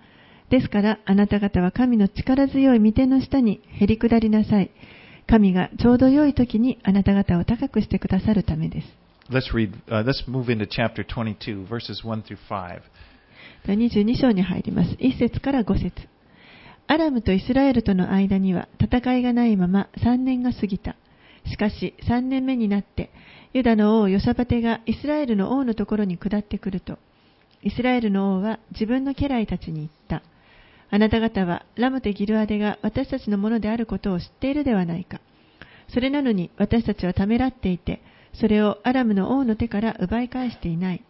[0.50, 4.72] ですから、あなた方は神の力強い御手の下にへり下りなさい。
[5.28, 8.88] 神がちょうど良い時にあなた方を高くしてくださるためです。
[9.30, 12.82] Let's read, uh, let's move into chapter 22, verses 1 through 5.
[13.68, 14.92] 22章に入ります。
[15.00, 15.92] 1節から5節
[16.88, 20.96] アラムとイスラエルとの間には戦いがないまま3年が過ぎた。
[21.48, 23.10] しかし3年目になって、
[23.54, 27.00] ユダの王ヨサパテがイスラエルの王のところに下ってくると、
[27.64, 30.22] イスラエルの王は自分の家来たちに言った。
[30.96, 35.20] あなた方はラムテギルアデが私たちのものであることを知っているではないか。
[35.94, 38.02] それなのに私たちはためらっていて、
[38.34, 41.04] それをアラムの王の手から奪い返していない。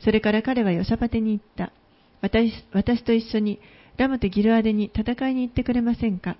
[0.00, 1.72] それから彼はヨサパテに言った。
[2.20, 3.60] 私私と一緒に
[3.96, 6.36] ラムテギルアデに戦いに行ってくれませんか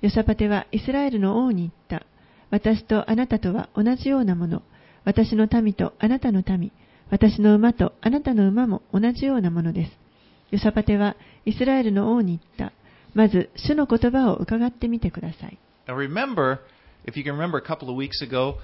[0.00, 2.06] ヨサパテはイスラエルの王に言った。
[2.50, 4.62] 私とあなたとは同じようなもの。
[5.04, 6.70] 私の民とあなたの民。
[7.10, 10.06] 私の馬とあなたの馬も同じようなものです。
[10.52, 12.74] ヨサパテはイスラエルの王に言った。
[13.14, 15.58] まず、主の言葉を伺ってみてください。
[15.86, 16.58] Now remember,
[17.06, 18.56] if you can remember a couple of weeks ago,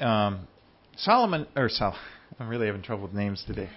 [0.00, 0.48] um,
[0.96, 1.94] Solomon, or Sol,
[2.40, 3.68] I'm really having trouble with names today.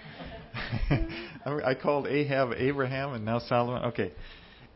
[1.46, 3.84] I called Ahab Abraham and now Solomon.
[3.90, 4.12] Okay.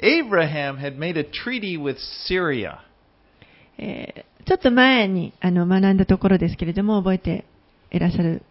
[0.00, 2.78] Abraham had made a treaty with Syria.
[3.78, 7.44] えーちょっと前にあの学んだところですけれども、覚えて
[7.90, 8.42] いらっしゃる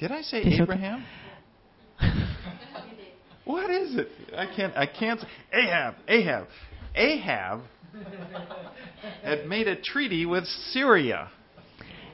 [0.00, 0.42] Did I say.
[0.42, 0.98] Abraham?
[3.45, 4.07] what is it?
[4.35, 4.75] I can't.
[4.77, 5.19] I can't.
[5.53, 5.95] Ahab.
[6.07, 6.45] Ahab.
[6.95, 7.61] Ahab
[9.23, 11.27] had made a treaty with Syria.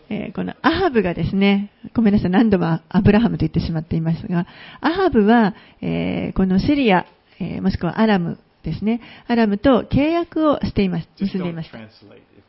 [0.10, 4.48] えーこのアハブがですね、ごめんなさい、何度もアブラハムと言ってしまっていますが、
[4.80, 7.06] アハブは、えーこのシリア、
[7.39, 11.78] えーもしくはアラムですね、アラムと契約をしています、 Just 結んでい don't ました。
[11.78, 11.88] translate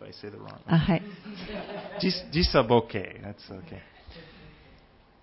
[0.01, 0.55] if I say the wrong.
[0.69, 1.03] あ、はい。
[2.01, 2.93] Jis- Jisaboke.
[3.23, 3.81] That's okay.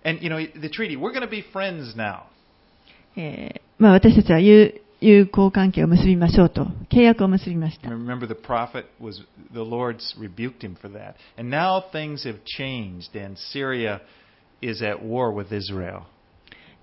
[0.04, 0.96] And you know the treaty.
[0.96, 2.24] We're going to be friends now.
[3.15, 7.89] えーまあ私たちは友友好関係を結びましょうと、契約を結びました。
[7.89, 13.35] Remember, the prophet was the Lord's rebuked him for that, and now things have changed, and
[13.51, 14.01] Syria
[14.61, 16.03] is at war with Israel.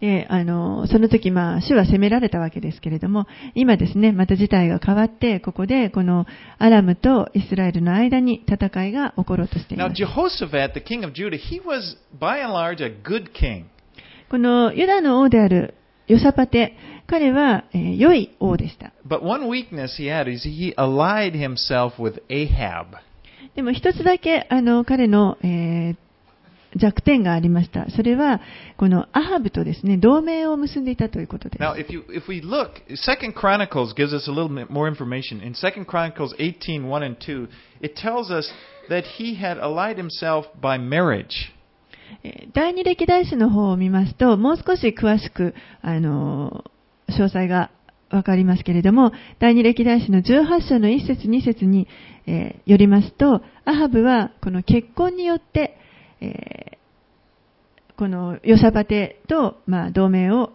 [0.00, 6.26] で、あの、その時、まあ、主は責められたわけですけれども、今ですね、また事態が変わって、ここで、この
[6.58, 10.02] アラムとイスラエルの間に戦いが起ころうとしてい Now, ます。
[10.44, 13.64] Jehoshaphat, the king of Judah, he was by and large a good king.
[14.30, 15.74] このユダの王である
[16.08, 16.74] ヨサパテ、
[17.06, 18.92] 彼は、えー良い王でした。
[19.06, 22.98] But one weakness he had is he allied himself with Ahab.
[23.54, 25.96] でも一つだけ、あの、彼の、えー
[26.76, 27.90] 弱点がありました。
[27.90, 28.40] それは、
[28.76, 31.62] このアハブとですね、同盟を結んでいたということです。
[31.62, 35.42] Now, if you if we look, Second Chronicles gives us a little bit more information.
[35.42, 37.48] In Second Chronicles 18, 1 and 2,
[37.80, 38.50] it tells us
[38.90, 41.52] that he had allied himself by marriage.
[42.24, 47.70] えー第二歴代史の方を見ますと、もう少し詳しく、あのー詳細が
[48.10, 51.86] わかりますけれども、第二歴代史の18章の1節2節に、
[52.26, 55.78] えーよりますと、アハブはこの結婚によって、
[56.20, 56.78] えー
[57.98, 60.52] このヨサパテと、まあ、同盟を、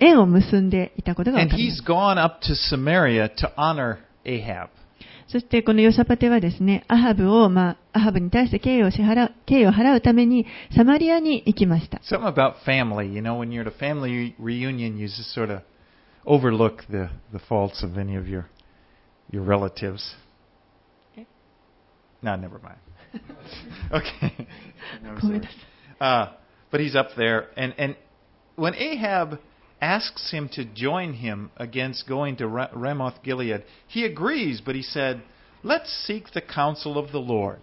[0.00, 1.82] 縁を結んでいたことがわかります。
[5.28, 11.98] そしてこのヨサパテはですね、アハブを、まあ、アハブに対して敬意を支払う、敬意を払うために、サマリアに行きました。
[11.98, 15.60] Something about family, you know, when you're at a family reunion, you just sort of
[16.24, 18.46] overlook the, the faults of any of your
[19.30, 20.16] your relatives.
[22.22, 22.78] No, never mind.
[23.92, 24.48] okay.
[25.02, 25.40] No。
[26.00, 26.32] Uh,
[26.70, 27.96] but he's up there, and, and
[28.56, 29.38] when Ahab
[29.80, 33.62] asks him to join him against going to Ramoth Gilead.
[33.86, 35.22] He agrees, but he said,
[35.62, 37.60] Let's seek the counsel of the Lord.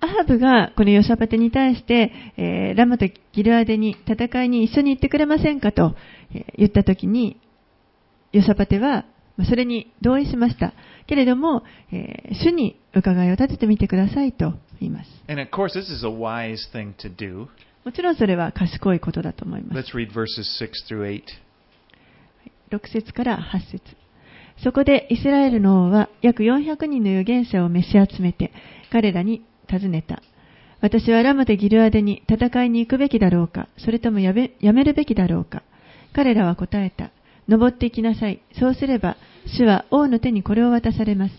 [0.00, 5.94] アハブがこのヨシャパテに対して、えー、ラマとギルアデに戦いに一緒に行ってくれませんかと
[6.56, 7.40] 言ったときに、
[8.32, 9.04] ヨシャパテは
[9.48, 10.72] それに同意しました。
[11.06, 15.10] けれども、えー、主に伺いを立ててみてくださいと言います。
[15.28, 17.48] And of course, this is a wise thing to do.
[17.84, 19.94] もちろんそれは賢いことだと思います。
[19.94, 21.22] Let's read verses 6 through 8.
[22.70, 23.82] 6節から8節
[24.62, 28.52] そこでイスラエルの王は約400人の預言者を召し集めて
[28.90, 30.22] 彼らに尋ねた。
[30.80, 35.62] 私はラムでギルアデに戦いに行くべきだろうか、それともやめやめるべきだろうか。
[36.12, 37.10] 彼らは答えた。
[37.48, 38.40] 登っていきなさい。
[38.58, 39.16] そうすれば、
[39.46, 41.34] 主は王の手にこれを渡されます。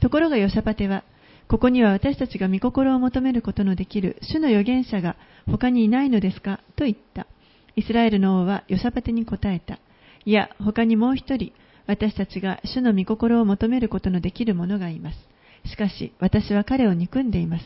[0.00, 1.04] ところがヨサパテは、
[1.50, 6.60] ここには私たちが御心を求めることのできる主の預言者が他にいないのですか？
[6.76, 7.26] と言った。
[7.74, 9.80] イスラエルの王はヨサパテに答えた。
[10.24, 11.52] いや、他にもう一人、
[11.88, 15.18] 私たちが主の御心を求めることのできる者がいます。
[15.68, 17.64] しかし、私は彼を憎んでいます。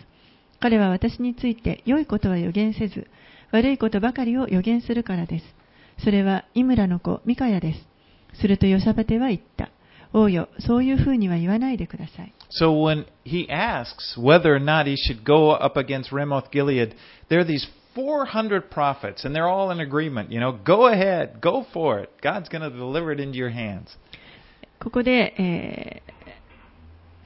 [0.60, 3.06] 彼は私について良いことは予言せず、
[3.52, 5.44] 悪いことばかりを予言するからです。
[6.02, 8.40] それはイムラの子ミカヤです。
[8.40, 9.68] するとヨサバテは言った。
[10.14, 12.32] 王よ、そういうふうには言わないでください。
[12.58, 16.94] So when he asks whether or not he should go up against Ramoth Gilead,
[17.28, 20.30] there are these 400 prophets, and they're all in agreement.
[20.30, 22.10] You know, go ahead, go for it.
[22.22, 23.98] God's going to deliver it into your hands.
[24.80, 26.14] ここで、えー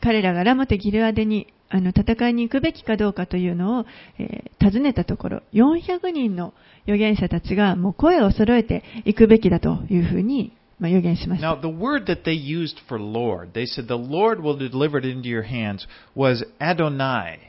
[0.01, 3.87] 彼らがラモテ・ギルアデにあの戦いに行くべきかどうかというのを、
[4.19, 10.53] えー尋ねたところ、400人の預言者たちがもう声を揃えて行くべきだというふうに。
[10.81, 15.29] Now, the word that they used for Lord, they said, the Lord will deliver it into
[15.29, 17.48] your hands, was Adonai.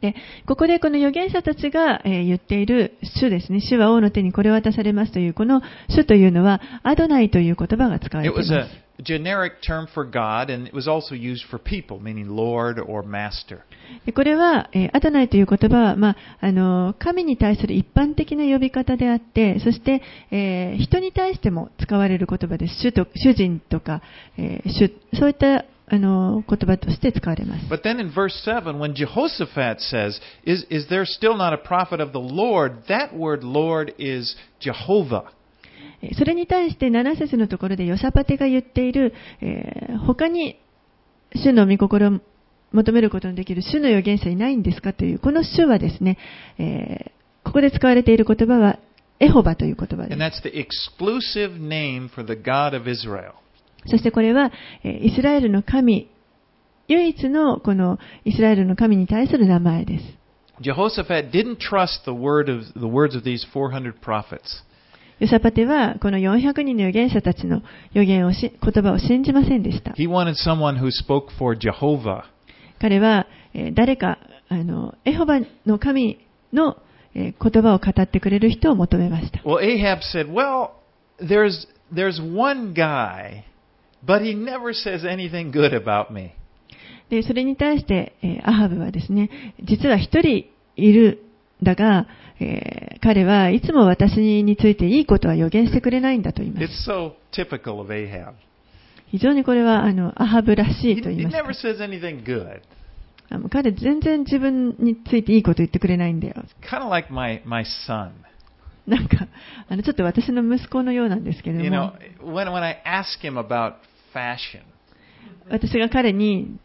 [0.00, 0.14] で
[0.46, 13.60] ここでこの預言者たちが、えー言っている主ですね、主は王の手にこれを渡されますという、この主というのは、アドナイという言葉が使われています generic term for God, and it was also used for people, meaning Lord or Master.
[14.06, 22.80] でこれは、えーアドナイという言葉は、まあ、あの神に対する一般的な呼び方であって、そして、えー人に対しても使われる言葉です。
[22.80, 24.02] 主と主人とか、
[24.38, 27.66] えー主そういったあの言葉として使われます。
[27.66, 32.12] But then in verse 7, when Jehoshaphat says, is, is there still not a prophet of
[32.12, 32.84] the Lord?
[32.88, 35.24] That word Lord is Jehovah.
[36.00, 40.60] えーそれに対して7節のところでヨサパテが言っている、えー他に
[41.34, 42.20] 主の御心を
[42.72, 46.18] 求めることのできる主の預言者いないんですかという、この主はですね、
[46.58, 48.78] えーここで使われている言葉は
[49.18, 50.12] エホバという言葉です。
[53.86, 54.52] そしてこれは、
[54.84, 56.08] イスラエルの神、
[56.88, 60.04] 唯一のこのイスラエルの神に対する名前です。
[65.20, 67.62] ヨサパテはこの400人の預言者たちの
[67.92, 69.92] 預言をし言葉を信じませんでした。
[72.80, 73.26] 彼は
[73.74, 76.18] 誰かあのエホバの神
[76.52, 76.76] の
[77.14, 79.40] 言葉を語ってくれる人を求めました。
[84.06, 86.30] But he never says anything good about me."
[87.10, 89.30] で、それに対して、えーアハブはですね、
[89.62, 91.22] 実は一人いる
[91.62, 92.06] んだが、
[92.40, 96.90] えー彼はいつも私についていいことは予言してくれないんだと言いま It's す。
[96.90, 98.32] so typical of Ahab.
[99.10, 102.60] 非常にこれは、あの、アハブらし He, いと言いますか never says anything good.
[103.32, 106.34] あの彼全然自分についていいこと言ってくれないんだよ。
[106.68, 108.10] Kind of like my my son.
[108.86, 109.28] なんか、
[109.68, 111.92] あの、ちょっと私の息子のようなんですけれ You ど know,
[112.24, 112.62] も、when when
[114.14, 114.62] Fashion,
[115.50, 116.58] 私が彼に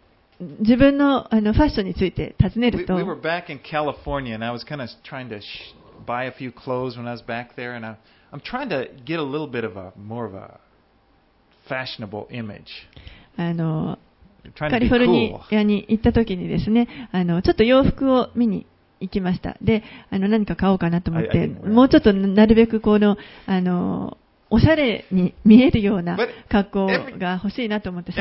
[0.60, 5.40] 自分のあのファッションについて尋ね we, ると、we were back in California, and I was kind of trying to
[6.06, 7.98] buy a few clothes when I was back there, and I,
[8.32, 10.60] I'm trying to get a little bit of a more of a
[11.70, 12.68] fashionable image.
[13.38, 13.98] あの、
[14.58, 18.66] カリフォルニ.アに行った時にですね、あの、ちょっと洋服を見に
[19.00, 19.58] 行きました。
[19.62, 24.18] で、あの、何か買おうかなと思って、もうちょっとなるべくこの、あの、
[24.50, 26.18] おしゃれに見えるような
[26.50, 28.12] 格好が欲しいなと思って。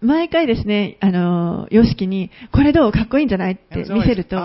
[0.00, 4.36] 毎回ですね、あの、ヨシキに、これどうかっこいいんじゃないって見せると、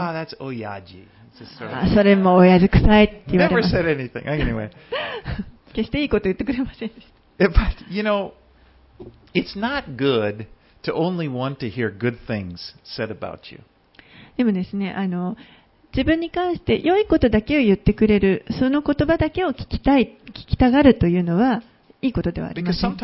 [1.95, 3.61] それも親父臭いって言われま。
[5.73, 7.13] 決していいこと言ってくれませんでした。
[14.37, 15.35] でもですね、あの、
[15.97, 21.63] 自分に関して良いことだけを言ってくれる、その言葉だけを聞きたい、聞きたがるというのは、
[22.03, 22.97] いいことではありません。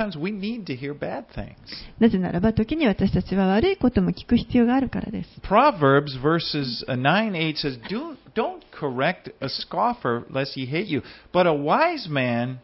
[2.00, 5.30] なぜならば、時に私たちは悪いことも聞く必要があるからです。
[5.42, 11.02] Proverbs verses uh, 9 8 says, Do, Don't correct a scoffer lest he hate you,
[11.34, 12.60] but a wise man,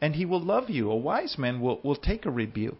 [0.00, 0.88] and he will love you.
[0.92, 2.76] A wise man will, will take a rebuke.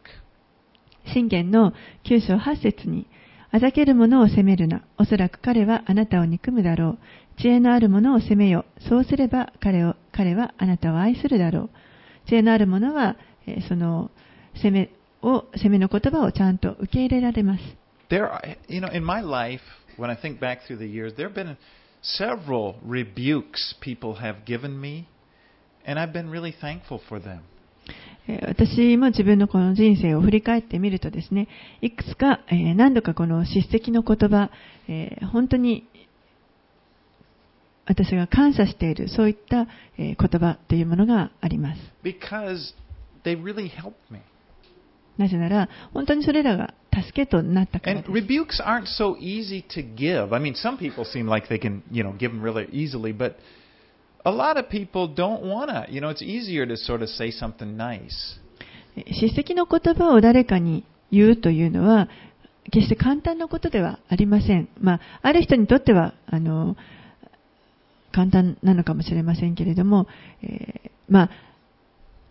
[1.12, 1.72] 信玄の
[2.04, 3.08] 9章8節に、
[3.52, 4.82] あざける者を責めるな。
[4.98, 7.40] おそらく彼はあなたを憎むだろう。
[7.40, 8.64] 知恵のある者を責めよ。
[8.88, 11.70] そうすれば彼を彼はあなたを愛するだろう。
[12.28, 14.10] 知恵のある者は、えーその
[14.54, 14.90] 責め
[15.22, 17.62] を、責めの言葉をちゃんと受け入れられます。
[18.08, 19.60] There, are, you know, in my life,
[19.96, 21.56] when I think back through the years, there have been
[22.02, 25.06] several rebukes people have given me,
[25.86, 27.40] and I've been really thankful for them.
[28.28, 31.48] えー私も自分のこの人生を振り返ってみるとですね、
[31.80, 34.50] いくつか、えー何度かこの叱責の言葉、
[34.88, 35.86] えー本当に
[37.86, 39.66] 私が感謝している、そういった、
[39.98, 41.80] えー言葉というものがあります。
[43.24, 44.20] really helped me.
[45.18, 48.10] なぜなら、本当にそれらが助けとなったからです。
[48.10, 50.34] rebukes aren't so easy to give.
[50.34, 53.34] I mean, some people seem like they can, you know, give them really easily, but
[54.24, 55.86] a lot of people don't want to.
[55.92, 58.38] You know, it's easier to sort of say something nice.
[58.96, 62.08] 叱責の言葉を誰かに言うというのは、
[62.70, 64.68] 決して簡単なことではありません。
[64.80, 66.76] まあ、ある人にとっては、あの、
[68.12, 70.06] 簡単なのかもしれませんけれども、
[70.42, 71.30] えーまあ、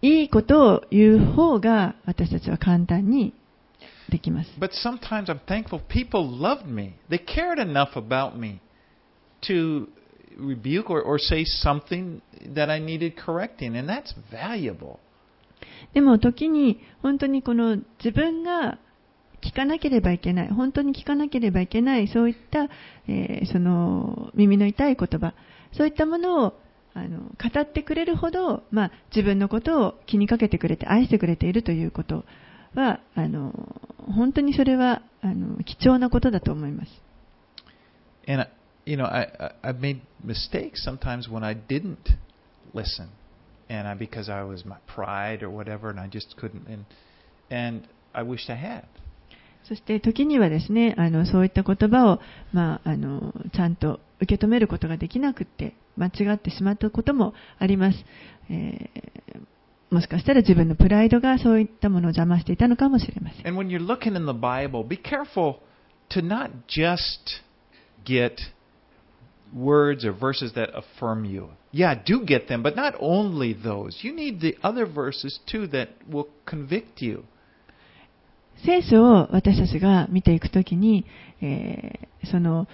[0.02, 3.34] いいことを言う方が私たちは簡単に
[4.10, 4.50] できます。
[4.60, 6.94] But sometimes I'm thankful people loved me.
[7.10, 8.62] They cared enough about me
[9.48, 9.88] to
[10.40, 12.22] rebuke or, or say something
[12.54, 15.00] that I needed correcting, and that's valuable.
[15.94, 18.78] でも時に本当にこの自分が
[19.42, 22.70] 聞かなければいけない、本当に聞かなければいけない、そういった、
[23.08, 25.34] えーその耳の痛い言葉、
[25.74, 26.54] そういったものを
[26.94, 32.26] あの語ってくれるほど、まあ、自分のことを気にかけてくれて愛してくれているということ
[32.74, 33.54] は、あの
[34.16, 36.92] 本当にそれはあの貴重なことだと思います。
[38.28, 38.48] And,
[38.89, 42.11] you know, I, I, I've made mistakes sometimes when I didn't
[42.73, 43.11] listen.
[43.69, 46.67] And I, because I was my pride or whatever, and I just couldn't.
[46.69, 46.85] And,
[47.51, 48.85] and I wished I had.
[49.67, 52.21] そして時にはですね、あのそういった言葉を、
[52.53, 58.05] まあ、あのちゃんと受け止めることができなくって、間違ってしまったこともあります。
[58.51, 59.45] えー
[59.91, 63.47] もしかしたら自分のプライドがそういったものを邪魔していたのかもしれません。
[63.47, 65.59] And when you're looking in the Bible, be careful
[66.11, 67.43] to not just
[68.05, 68.33] get
[69.54, 71.50] words or verses that affirm you.
[71.72, 73.98] Yeah, do get them, but not only those.
[74.04, 77.24] You need the other verses too that will convict you.
[78.66, 81.06] 聖書を私たちが見ていくときに、
[81.42, 82.68] えーその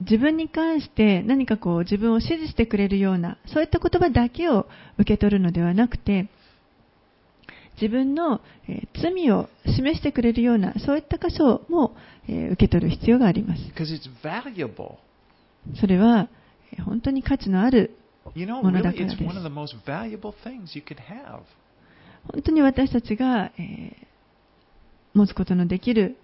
[0.00, 4.66] 自分に関して何かこう自分を支持してくれるようなそういった言葉だけを
[4.98, 6.28] 受け取るのではなくて
[7.80, 11.94] 自分の、えー罪を示してくれるようなそういった箇所も、
[12.28, 14.96] えー受け取る必要があります Because it's valuable.
[15.74, 16.28] それは
[16.72, 17.96] えー本当に価値のある
[18.34, 20.98] You know, ものだ really, から it's です one of the most valuable things you could
[20.98, 21.40] have.
[22.32, 24.06] 本当に私たちが、えー
[25.14, 26.18] 持つことのできる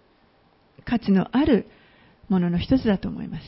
[0.84, 1.66] 価値のある
[2.28, 3.44] ものの一つだと思います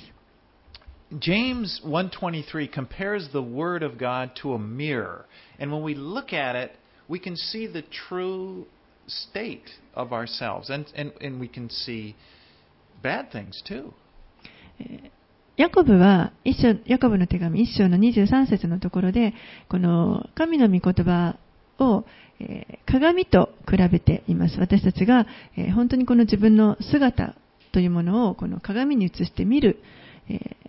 [1.20, 5.26] James 1:23 compares the word of God to a mirror.
[5.60, 6.72] And when we look at it,
[7.08, 8.64] we can see the true
[9.06, 9.62] state
[9.94, 12.16] of ourselves and and, and we can see
[13.02, 13.92] bad things too.
[15.56, 19.34] ヤコブは一章、ヤコブの手紙一章の23節のところで、
[19.68, 21.36] この神の御言葉
[21.78, 22.04] を、
[22.40, 24.58] えー鏡と比べています。
[24.60, 25.26] 私たちが、
[25.56, 27.34] えー本当にこの自分の姿
[27.72, 29.78] というものをこの鏡に映して見る、
[30.28, 30.64] えー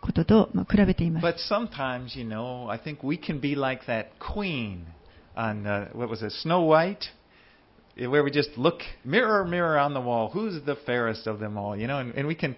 [0.00, 1.26] ことと、まあ、比べています。
[1.26, 4.84] But sometimes, you know, I think we can be like that queen
[5.36, 7.10] on uh, what was it, Snow White,
[7.96, 10.30] where we just look mirror, mirror on the wall.
[10.30, 11.76] Who's the fairest of them all?
[11.76, 12.56] You know, and, and we can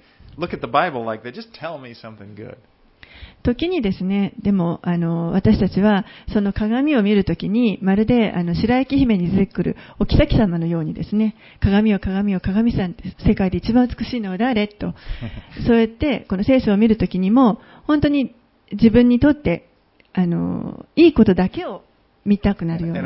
[3.42, 12.94] 時にですね、でもあの私たちはその鏡を見るときにまるであの白雪姫に出てくるお妃様のようにですね、鏡を鏡を鏡さん、
[13.26, 14.68] 世界で一番美しいのは誰？
[14.68, 14.94] と、
[15.66, 18.34] そうやってこの聖書を見るときにも本当に
[18.72, 19.68] 自分にとって
[20.12, 21.82] あのいいことだけを
[22.24, 22.98] 見たくなるように。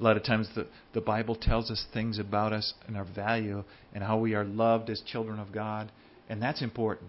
[0.00, 3.64] A lot of times the, the Bible tells us things about us and our value
[3.94, 5.90] and how we are loved as children of God.
[6.30, 7.08] And that's important.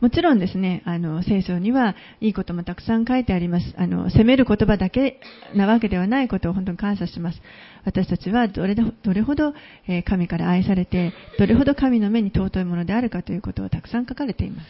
[0.00, 3.74] もちろんですね、あの、聖書にはいいこともたくさん書いてあります。
[3.78, 5.20] あの、責める言葉だけ
[5.54, 7.40] なわけではないことを本当に感謝します。
[7.84, 9.54] 私たちはどれだどれほど
[9.88, 14.68] えー神から愛されて、どれほど神の目に尊いものであるかということをたくさん書かれています。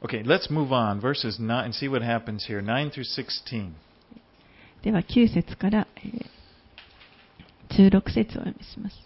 [0.00, 1.00] Okay, let's move on.
[1.00, 2.62] Verses 9 and see what happens here.
[2.62, 3.72] 9 through 16.
[4.84, 6.37] では、9節から、えー
[7.70, 8.96] 16節をお読みします。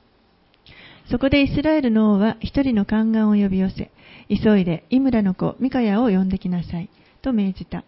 [1.11, 3.91] そこでイスラエルの王は一人の宦官を呼び寄せ、
[4.29, 6.89] 急いでイムラの子ミカヤを呼んできなさい、
[7.23, 7.85] と命じた。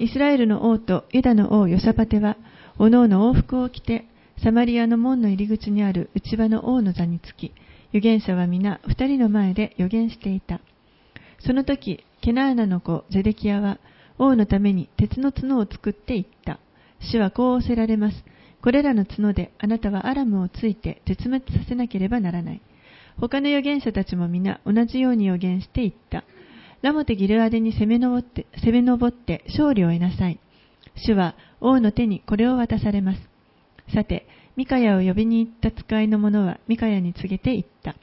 [0.00, 2.36] イスラエルの王とユダの王ヨサパテは、
[2.78, 4.06] おのおの王服を着て、
[4.42, 7.52] サマリアの門の入り口にある内場の王の座につき、
[7.90, 10.60] 預言者は皆二人の前で預言していた。
[11.40, 13.78] その時、ケナーナの子ゼデキヤは、
[14.18, 16.58] 王のために鉄の角を作っていった。
[17.00, 18.24] 主はこう仰せられます。
[18.62, 22.60] これらの角であなたはアラムをついて絶滅させなければならない。
[23.20, 26.24] 他の預言者たちも皆同じように預言していった。
[26.82, 30.38] ラモテギルアデに攻め上って、攻め上って勝利を得なさい。
[30.96, 33.20] 主は王の手にこれを渡されます。
[33.92, 37.96] さて、ミカヤを呼びに行った使いの者はミカヤに告げて言った。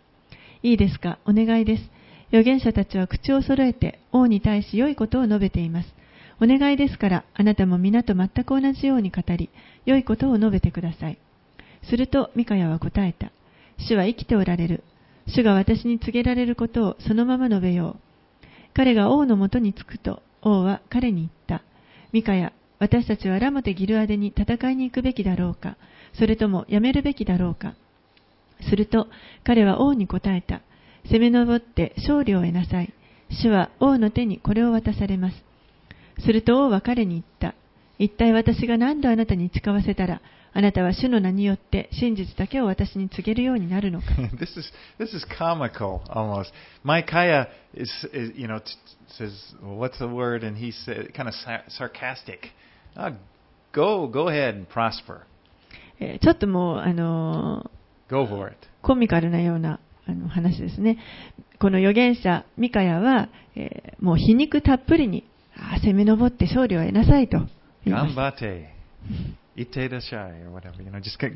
[0.63, 1.91] いいですか、お願いです。
[2.29, 5.93] 預言者たちは口を揃えて王に対し良いことを述べています。
[6.41, 9.49] お願いですから、あなたも皆と全く同じように語り、
[9.85, 11.17] 良いことを述べてください。
[11.89, 13.31] すると、ミカヤは答えた。
[13.77, 14.83] 主は生きておられる。
[15.27, 18.45] 主が私に告げられることをそのまま述べよう。
[18.73, 21.63] 彼が王のもとに着くと、王は彼に言った。
[22.11, 25.77] ミカヤ、私たちはラモテ・ギルアデに戦いに行くべきだろうか、
[26.13, 27.75] それともやめるべきだろうか。
[28.69, 29.07] すると、
[29.43, 30.61] 彼は王に答えた。
[31.05, 32.93] 攻め上って勝利を得なさい。
[33.29, 35.43] 主は王の手にこれを渡されます。
[36.19, 37.55] すると王は彼に言った。
[37.97, 40.21] 一体私が何度あなたに誓わせたら、
[40.53, 44.07] あなたは主の名によって真実だけを私に告げるようになるのか。
[44.39, 46.51] this is this is comical almost.
[46.83, 48.61] Micaiah is, is you know
[49.17, 52.51] says well, what's the word, and he said kind of sar- sarcastic.
[52.95, 53.11] Uh,
[53.73, 55.25] go go ahead and prosper.
[55.99, 57.69] えーちょっともう、あの
[58.09, 58.55] Go for it.
[58.55, 60.97] ーコミカルなようなあの話ですね。
[61.59, 65.25] この預言者、ミカヤは、えーもう皮肉たっぷりに、
[65.57, 67.39] あー攻め上って勝利を得なさいと
[67.85, 68.21] 言いました。
[68.21, 68.65] Gambate,
[69.57, 70.81] ite dashai, or whatever.
[70.83, 71.33] You know, just get-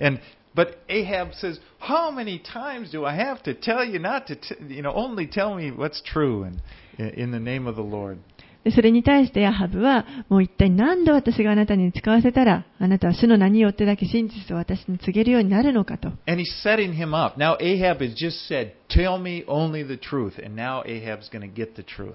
[0.00, 0.20] and
[0.54, 4.36] but Ahab says, how many times do I have to tell you not to?
[4.36, 6.60] T- you know, only tell me what's true, and
[6.98, 8.18] in the name of the Lord.
[8.64, 16.08] でそれに対してアハブは、もう一体何度私があなたに誓わせたら、あなたは主の名によってだけ真実を私に告げるようになるのかと。
[16.28, 17.36] And he's setting him up.
[17.40, 21.52] Now Ahab has just said, "Tell me only the truth," and now Ahab's going to
[21.52, 22.14] get the truth.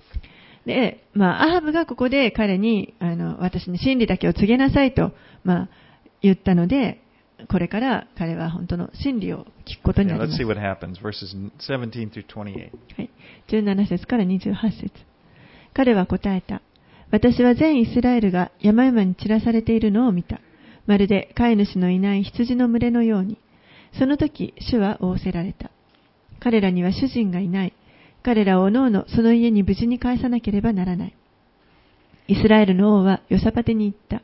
[0.68, 5.14] で、まあ、アハブがここで彼に、あの、私に真理だけを告げなさいと、
[5.44, 5.70] まあ、
[6.22, 7.02] 言ったので、
[7.50, 10.44] これから彼は本当の真理を聞くことに Yeah, なりま let's す。
[10.44, 11.00] see what happens.
[11.02, 12.72] Verses 17 through 28.
[12.98, 13.10] はい、
[13.48, 14.92] 17節から28節
[15.74, 16.62] 彼は答えた。
[17.12, 20.42] 私は全イスラエルが山々に散らされているのを見た。
[20.88, 23.38] まるで飼い主のいない羊の群れのように。
[23.98, 25.72] その時、主は仰せられた。
[26.40, 27.74] 彼らには主人がいない。
[28.28, 31.16] 彼らをおのおのその家に無事に返さなければならない。
[32.28, 34.22] イスラエルの王はヨサパテに言った。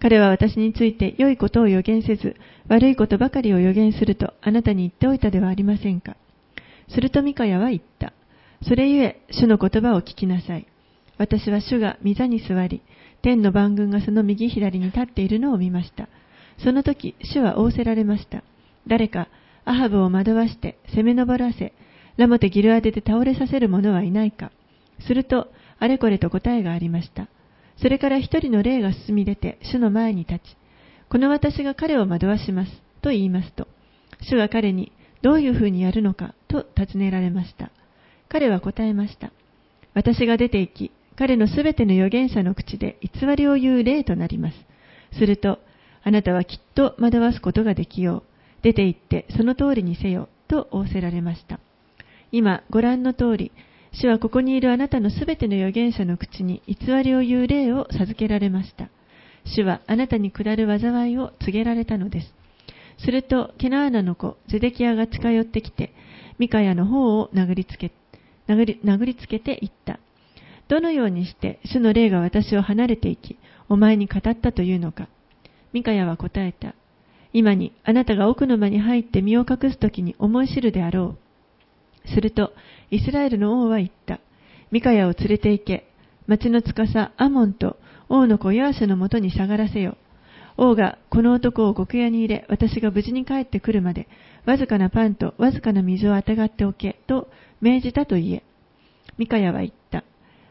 [0.00, 2.36] 彼は私について良いことを予言せず、
[2.68, 6.16] 悪いことばかりを予言するとあなたに言っておいたではありませんか。
[6.88, 8.14] するとミカヤは言った。
[8.66, 10.66] それゆえ、主の言葉を聞きなさい。
[11.18, 12.80] 私は主が御座に座り、
[13.20, 16.08] 天の万軍がその右左に立っているのを見ました。
[16.64, 18.42] その時、主は仰せられました。
[18.86, 19.28] 誰か、
[19.66, 21.74] アハブを惑わして攻め上らせ、
[22.16, 24.50] ラモテギルアデで倒れさせる者はいないか。
[25.06, 25.48] すると、
[25.78, 27.28] あれこれと答えがありました。
[27.76, 30.56] それから一人の霊が進み出て、主の前に立ち、
[31.10, 33.68] この私が彼を惑わします、と言いますと、
[34.22, 34.92] 主が彼に、
[35.22, 37.70] どういうふうにやるのか、と尋ねられました。
[38.28, 39.30] 彼は答えました。
[39.94, 44.56] 私が出て行き、彼のすべての預言者の口で偽りを言う霊となります。
[45.18, 45.58] すると、
[46.02, 48.22] あなたはきっと惑わすことができよう。
[48.62, 51.60] 出て行ってその通りにせよ、と仰せられました。
[52.32, 53.52] 今、ご覧の通り、
[53.92, 58.88] 主はここにいるあなたのすべての預言者の口に偽りを言う霊を授けられました。
[59.44, 62.34] 主はあなたに下る災いを告げられたのです。
[62.98, 65.92] すると、ケナーナの子、ゼデキヤが近寄ってきて、
[66.38, 67.92] ミカヤの方を殴りつけ、
[68.48, 69.98] 殴り殴りつけて言った。
[70.68, 75.08] どのようにして主の霊が私を離れていき、お前に語ったというのか。
[75.72, 76.74] ミカヤは答えた。
[77.32, 81.25] 今にあなたが奥の間に入って身を隠すときに思い知るであろう。
[82.14, 82.52] すると、
[82.90, 84.20] イスラエルの王は言った。
[84.70, 85.86] ミカヤを連れて行け。
[86.26, 87.76] 町の司アモンと
[88.08, 89.96] 王の子ヨアシのもとに下がらせよ。
[90.56, 94.08] 王がこの男を極屋に入れ、私が無事に帰ってくるまで、
[94.44, 97.28] わずかなパンとわずかな水をあてがっておけ、と
[97.60, 98.42] 命じたと言え。
[99.18, 100.04] ミカヤは言った。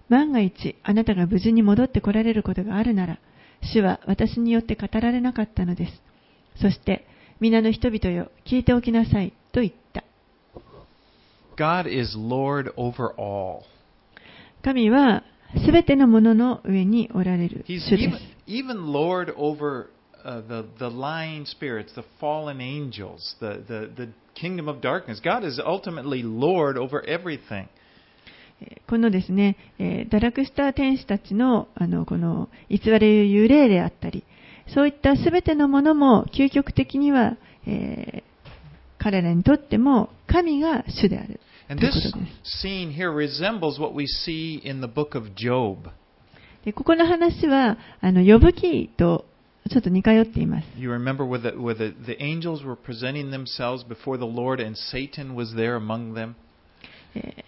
[0.09, 3.19] 万が一あなたが無事に戻って来られることがあるなら、
[3.61, 6.01] 主は私によって語られなかったのです。
[6.61, 7.07] そして、
[7.39, 9.84] 皆の人々よ、聞いておきなさい、と言った。
[11.57, 13.63] God is Lord over all.
[14.63, 15.23] 神は、
[15.65, 18.23] すべてのものの上におられる He's 主で even, す。
[18.47, 19.89] even Lord over
[20.25, 25.21] uh, the, the lying spirits, the fallen angels, the, the, the kingdom of darkness.
[25.23, 27.67] God is ultimately Lord over everything.
[28.61, 34.23] えーこのですね、えー堕落した天使たちの、あの、この、偽りを言う霊であったり、
[34.73, 37.37] そういったすべてのものも、究極的には、
[37.67, 38.35] えー
[38.97, 41.39] 彼らにとっても、神が主である。
[46.73, 49.25] ここの話は、あの呼ぶきと
[49.69, 50.67] ちょっと似通っています。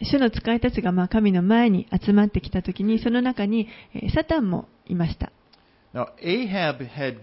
[0.02, 3.68] 主の使いたちがまあ神の前に集まってきたときに、その中に
[4.16, 5.34] サタンもいました。
[5.94, 7.18] Now, Ahab had.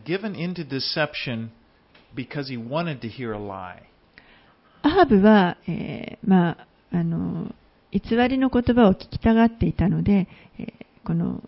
[4.85, 7.51] アハブは、えーまあ、あの、
[7.91, 10.29] 偽りの言葉を聞きたがっていたので、
[10.59, 11.43] えーこの、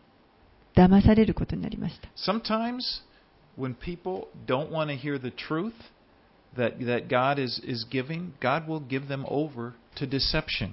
[0.75, 2.09] 騙されることになりました。
[2.17, 2.81] Sometimes,
[3.59, 5.73] when people don't want to hear the truth,
[6.57, 10.71] that, that God is, is giving, God will give them over to deception.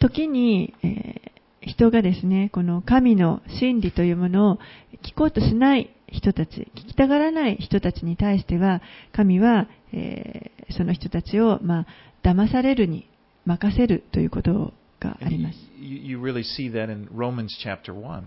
[0.00, 4.58] 時に、えー人がですね、この神の真理というものを
[5.04, 8.82] 聞こうとしない人たち、聞きたがらない人たちに対しては、
[9.12, 11.86] 神は、えーその人たちを、まあ、
[12.22, 13.08] 騙されるに
[13.46, 15.58] 任せるということがあります。
[15.80, 18.24] you you really see that in Romans chapter 1.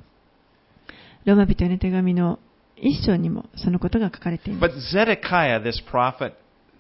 [1.26, 2.40] ローマ人への手紙の
[2.78, 4.74] 一章にもそのことが書かれています。
[4.74, 6.34] But Zedekiah, this prophet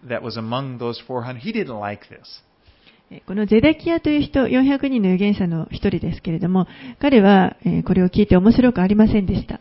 [0.08, 2.44] that was among those 400, he didn't like this.
[3.28, 6.68] このゼデキアという人400人の預言者の一人ですけれども
[7.00, 9.60] 彼はこれを聞いて面白くありませんでした。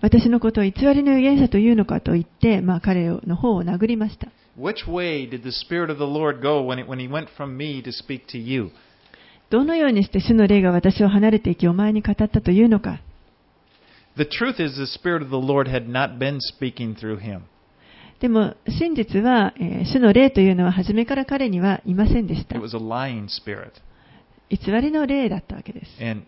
[0.00, 4.26] 私のことを偽りの預言者というのかと言って、まあ、彼の方を殴りました。
[9.50, 12.98] どのようにして主の霊が私を離れていきお前に語ったというのか。
[18.24, 22.58] でも先日は、えー、主の霊というのは初めから彼にはいませんでした。
[22.58, 22.66] 偽
[24.80, 25.90] りの霊だったわけです。
[26.00, 26.24] Said,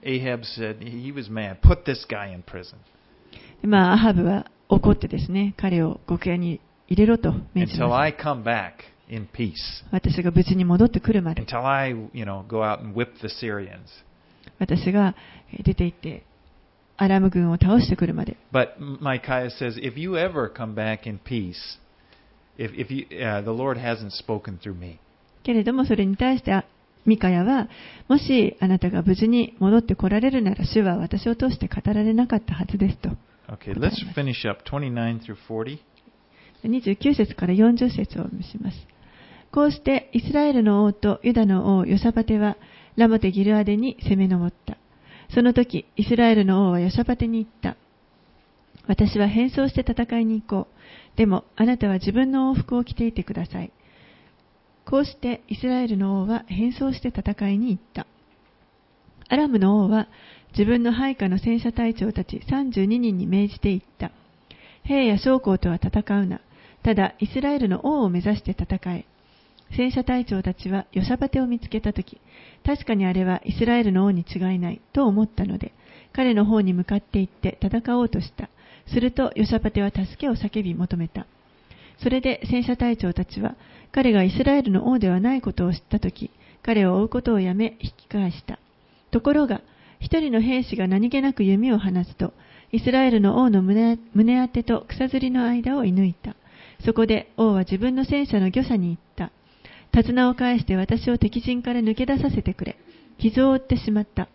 [3.63, 8.13] まあ、アハブは怒ってですね、彼を獄屋に入れろと命じました。
[9.91, 11.47] 私が無事に戻ってくるまで。
[11.51, 12.45] I, you know,
[14.59, 15.15] 私が
[15.65, 16.25] 出て行って。
[16.99, 18.37] アラム軍を倒してくるまで。
[18.53, 21.79] But Micaiah says, if you ever come back in peace,
[22.59, 24.99] if, if you, uh, the Lord hasn't spoken through me.
[25.43, 26.65] けれども、それに対して、あ
[27.05, 27.69] ミカヤは、
[28.09, 33.11] もしあなたが無事に戻ってこられるなら、主は私を通して語られなかったはずですと。
[33.49, 35.79] Okay, let's finish up 29 through 40.
[36.65, 38.77] 29節から40節を見します。
[39.53, 42.57] こうしてイスラエルの王とユダの王ヨサパテは
[42.97, 44.77] ラモテ・ギルアデに攻め上った。
[45.33, 47.77] その時、イスラエルの王はヨサパテに言った。
[48.87, 51.17] 私は変装して戦いに行こう。
[51.19, 53.73] でも、あなたは自分の王服を着ていてください。
[54.85, 58.07] こうしてイスラエルの王は変装して戦いに行った。
[59.29, 60.07] アラムの王は
[60.53, 64.13] 自分の配下の戦車隊長たち32人に命じていった。
[64.85, 66.41] 兵や将校とは戦うな。
[66.85, 69.05] ただ、イスラエルの王を目指して戦え。
[69.77, 72.21] 戦車隊長たちはヨサパテを見つけたとき、
[72.65, 75.73] 確かにあれはイスラエルの王に違いないと思ったので、
[76.13, 78.49] 彼の方に向かって行って戦おうとした。
[78.89, 81.27] するとヨサパテは助けを叫び求めた。
[81.99, 83.57] それで戦車隊長たちは、
[83.93, 86.31] 彼がイスラエルの王ではないことを知ったとき、
[86.63, 88.59] 彼を追うことをやめ引き返した。
[89.11, 89.63] ところが、
[90.01, 92.35] 一人の兵士が何気なく弓を放つと、
[92.73, 96.35] イスラエルの王の胸胸当てと草吊りの間を射抜いた。
[96.85, 99.33] そこで王は自分の戦車の御者に言った。
[99.93, 102.77] 手綱を返して私を敵陣から抜け出させてくれ。
[103.19, 104.29] 傷を負ってしまった。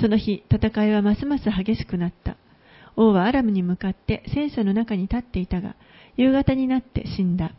[0.00, 2.36] その日、戦いはますます激しくなった。
[2.98, 5.76] 王はアラムに向かって戦車の中に立っていたが、
[6.16, 7.52] 夕方になって死んだ。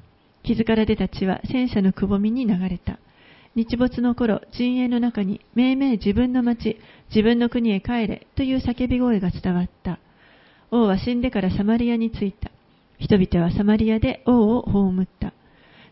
[0.44, 3.00] 傷から出た血は戦車のくぼみに流れた。
[3.56, 6.78] 日没の頃、陣営の中に、めいめい自分の町、
[7.10, 10.00] 自分の国へ帰れ、という叫び声が伝わった。
[10.72, 12.52] 王は死んでからサマリアに着いた。
[12.98, 15.32] 人々はサマリアで王を葬った。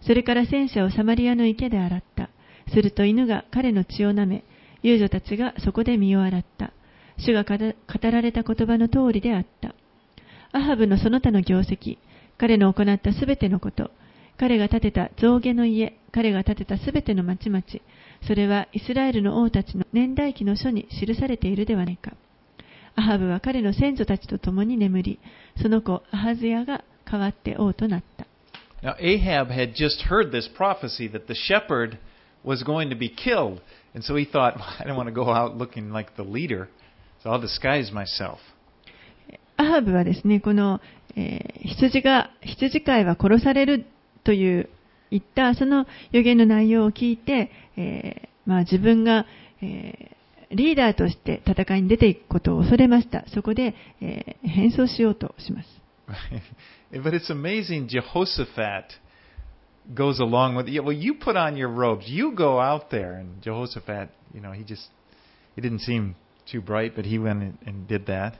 [0.01, 2.29] それから戦車をサマリアの池で洗った。
[2.73, 4.43] すると犬が彼の血を舐め、
[4.83, 6.73] 遊女たちがそこで身を洗った。
[7.17, 7.57] 主が語
[8.11, 9.73] られた言葉の通りであった。
[10.51, 11.97] アハブのその他の業績、
[12.37, 13.91] 彼の行ったすべてのこと、
[14.37, 17.63] 彼が建てた象牙の家、彼が建てたすべての町々、
[18.25, 22.13] それはイスラエルの王たちの年代記の書に記されているではないか。
[22.95, 25.19] アハブは彼の先祖たちと共に眠り、
[25.61, 28.25] その子アハズヤが代わって王となった。
[28.83, 31.97] Now, Ahab had just heard this prophecy that the shepherd
[32.43, 33.61] was going to be killed.
[33.95, 36.69] And so he thought, well, I don't want to go out looking like the leader,
[37.27, 38.37] so I'll disguise myself.
[39.57, 40.79] アハブはですね、この、
[41.15, 43.85] えー羊が、羊飼いは殺される
[44.23, 44.69] という
[45.11, 49.25] 言ったその予言の内容を聞いて、えーまあ、自分が、
[49.61, 50.17] えー
[50.49, 53.25] リーダーとして戦いに出ていくことを恐れました。
[53.33, 55.67] そこで、えー変装しようとします。
[56.93, 58.83] but it's amazing Jehoshaphat
[59.93, 60.81] goes along with it.
[60.81, 62.07] Well, you put on your robes.
[62.07, 63.15] You go out there.
[63.15, 64.83] And Jehoshaphat, you know, he just,
[65.55, 66.15] he didn't seem
[66.51, 68.33] too bright, but he went and, did that.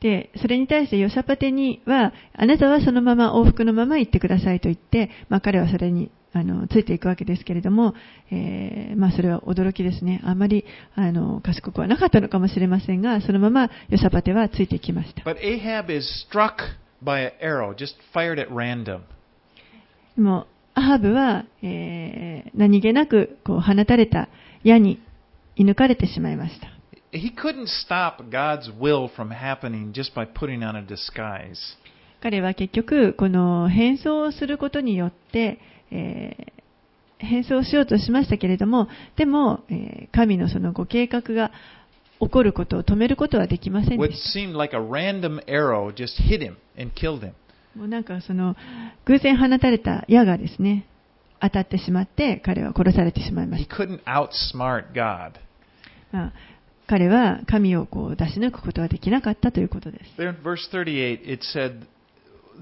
[0.00, 7.94] で、それに対してヨサパテには、あなたはそのまま往復のまま行ってくださいと言って、まあ彼はそれにあのついていくわけですけれども、
[8.30, 10.20] えーまあそれは驚きですね。
[10.24, 10.64] あまり
[10.94, 15.22] あの賢くはなかったのかもしれませんが、そのままヨサパテはついてきました。
[15.22, 19.00] But Ahab is struck by an arrow, just fired at random.
[20.16, 24.28] でも、アハブは、えー何気なくこう放たれた
[24.62, 25.00] 矢に
[25.56, 26.77] 射抜かれてしまいました。
[32.20, 35.58] 彼は結局、この変装をすることによって、
[37.18, 39.64] 変装しようとしましたけれども、でも、
[40.12, 41.50] 神のそのご計画が
[42.20, 44.28] 起こることを止めることはできませんでした。
[47.76, 48.56] なんかその
[49.06, 50.84] 偶然放たれた矢がですね、
[51.40, 53.76] 当たってしまって、彼は殺されてしまいました。
[56.12, 56.32] あ
[56.88, 60.22] 彼は神をこう出し抜くことはできなかったということです。
[60.22, 61.82] In verse 38, it said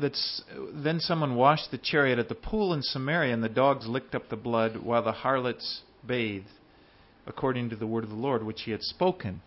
[0.01, 0.45] that s-
[0.83, 4.29] then someone washed the chariot at the pool in Samaria, and the dogs licked up
[4.29, 6.43] the blood while the harlots bathed,
[7.27, 9.41] according to the word of the Lord which he had spoken.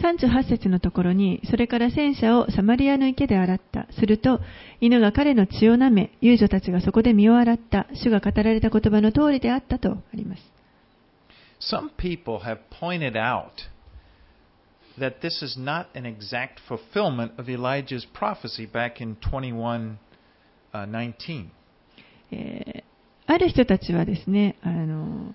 [0.00, 3.86] 38節のところに、それから戦車をサマリアの池で洗った。
[3.92, 4.40] すると、
[4.80, 7.86] 犬が彼の血を舐め、遊女たちがそこで身を洗った。
[7.94, 10.42] 主が語られた言葉の通りであったとあります。
[11.60, 13.71] Some people have pointed out
[14.98, 19.98] that this is not an exact fulfillment of Elijah's prophecy back in 21
[20.74, 21.48] uh, 19.
[22.30, 22.92] えー
[23.26, 25.34] ある人たちはですね、あの、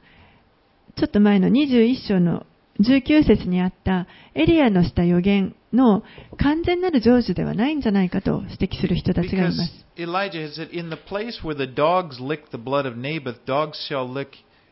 [0.97, 2.45] ちょっと前の21章の
[2.79, 6.03] 19節にあったエリアのした予言の
[6.37, 9.85] 完全なる成就ではないんじゃないかと指摘する人たちがいま Because す。
[9.97, 14.07] Elijah has said, In the place where the dogs lick the blood of Naboth, dogs shall
[14.07, 14.29] lick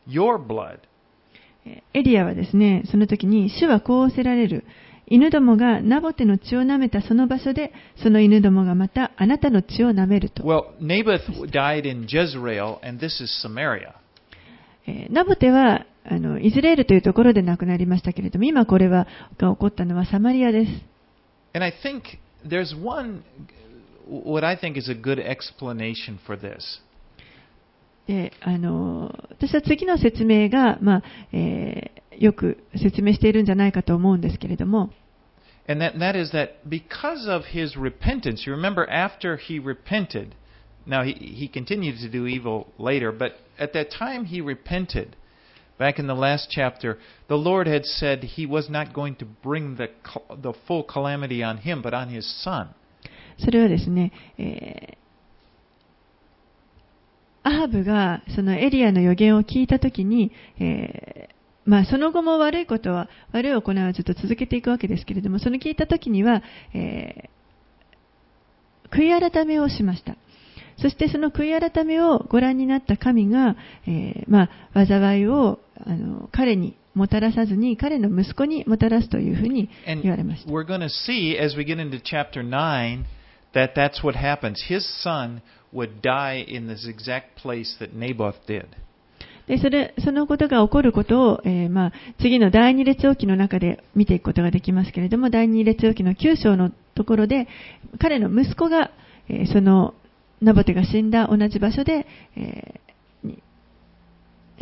[0.08, 0.82] your blood.
[1.66, 4.66] えーエリアはですね、その時に主はこう仰せられる。
[5.08, 10.44] 犬どもがナボテの血を舐めたその場所で、その犬どもがまたあなたの血を舐めると。
[10.44, 13.94] Well, Naboth died in Jezreel, and this is Samaria.
[14.88, 19.08] えーナボテはあのイスラエルというところで亡くなりましたけれども、今これは
[19.38, 20.72] が起こったのはサマリアです。
[21.54, 23.24] And I think there's one,
[24.08, 26.82] what I think is a good explanation for this.
[28.08, 34.92] であの私は次の説明が、まあえーよく説明しているんじゃないかと思うんですけれども、
[35.68, 40.36] And that, that is that because of his repentance, you remember after he repented,
[40.86, 45.16] now he, he continued to do evil later, but at that time he repented.
[45.78, 49.76] Back in the last chapter, the Lord had said he was not going to bring
[49.76, 49.90] the,
[50.42, 52.70] the full calamity on him, but on his son.
[53.38, 55.05] それはですね、えー
[57.66, 61.36] アハブがそのエリアの予言を聞いたときに、えー
[61.66, 66.44] まあ、その後も悪いことは、悪い行いはずっと続けていくわけですけれども、その聞いたときには、
[66.74, 67.36] えー
[68.92, 70.16] 悔い改めをしました。
[70.80, 73.56] そしてその悔い改めをご覧になった神が、
[73.88, 79.70] えーまあ、災いをあの彼にもたらさずに、彼の息子にもたらすというふうに
[80.02, 80.52] 言われました。
[80.52, 83.04] we're going to see as we get into chapter 9
[83.54, 84.64] that that's what happens.
[84.70, 85.42] His son
[85.76, 88.66] would die in this exact place that Naboth did.
[89.48, 97.48] でそれそのことが起こることを、えーまあ、次の第二列王記の中で見ていくことができますけれども、第二列王記の9章のところで、
[98.00, 98.92] 彼の息子が、
[99.30, 99.94] えーその
[100.42, 102.06] ナボテが死んだ同じ場所で、
[102.36, 102.85] えー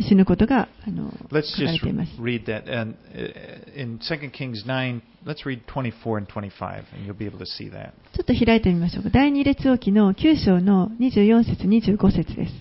[0.00, 2.12] 死ぬことがあの書かれています。
[2.20, 2.68] read that.
[2.68, 7.38] And uh, in 2 Kings 9, let's read 24 and 25, and you'll be able
[7.38, 7.92] to see that.
[8.14, 9.10] ちょっと開いてみましょうか。
[9.10, 12.52] 第二列王記の9章の24節25節です。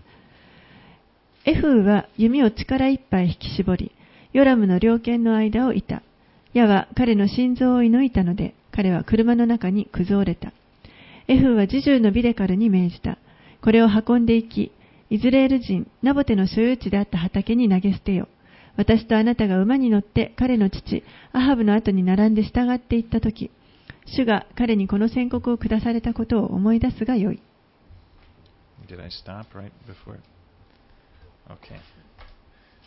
[1.45, 3.91] エフーは弓を力いっぱい引き絞り、
[4.31, 6.03] ヨラムの猟犬の間をいた。
[6.53, 10.53] 矢は彼の心臓を射抜いたので、彼は車の中に崩折れた。
[11.27, 13.17] エフーは侍従のビデカルに命じた。
[13.61, 14.71] これを運んでいき、
[15.09, 18.27] イズレール人ナボテの所有地であった畑に投げ捨てよ。
[18.75, 23.51] 私とあなたが馬に乗って彼の父、アハブの後に並んで従っていったとき、
[24.05, 27.41] 主が彼にこの宣告を下されたことを思い出すがよい。
[28.87, 30.19] Did I stop right before?
[31.49, 31.79] Okay.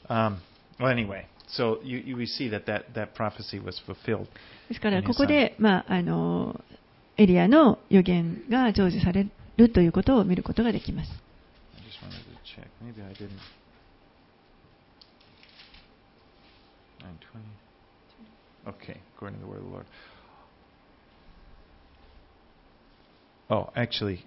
[0.08, 0.38] Um,
[0.78, 4.26] well, anyway, so you, you we see that, that that prophecy was fulfilled.
[4.68, 6.60] ですから、ここで、まあ、あの、
[7.16, 11.10] エリアの予言が成就されるということを見ることができます。
[12.55, 12.67] check.
[12.81, 13.39] Maybe I didn't.
[17.01, 17.43] 920.
[18.67, 19.85] Okay, according to the word of the Lord.
[23.49, 24.23] Oh, actually,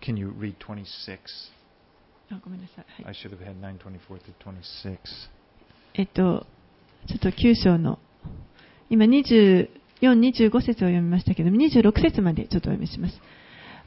[0.00, 1.18] can you read 26?
[2.30, 3.02] あごめんなさい。
[3.02, 4.98] は I い should have had 924 through 26.
[5.94, 6.46] えっと、
[7.06, 7.98] ちょっと9章の、
[8.88, 13.20] 今24、25節を読みましたけども、26節までちょっとお読みします。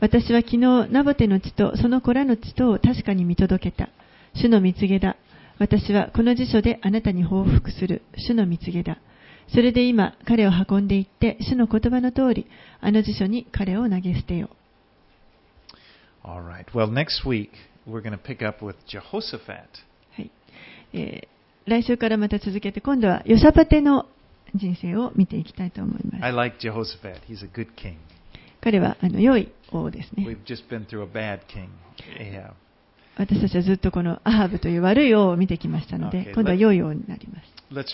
[0.02, 0.58] 私は昨日、
[0.90, 3.88] ナボテの血とその子らの血とを確かに見届けた。
[4.34, 5.16] 主の蜜げだ。
[5.60, 8.02] 私はこの辞書であなたに報復する。
[8.16, 8.98] 主の蜜げだ。
[9.54, 12.48] それで今、彼を運んで行って、主の言葉の通り、
[12.80, 14.50] あの辞書に彼を投げ捨てよ。
[16.24, 16.64] All right.
[16.72, 17.50] Well, next week
[17.88, 19.66] we're going to pick up with Jehoshaphat.
[20.16, 20.32] はい。
[20.94, 21.28] えー
[21.64, 24.06] 来週からまた続けて、今度はヨシャパテの
[24.52, 26.36] 人生を見ていきたいと思いま I す。
[26.36, 27.20] like Jehoshaphat.
[27.28, 27.94] He's a good king.
[28.62, 30.24] 彼はあの良い王ですね。
[33.18, 37.84] 私たちはずっとこのアハブという悪い王を見てきましたので、今度は良い王になります。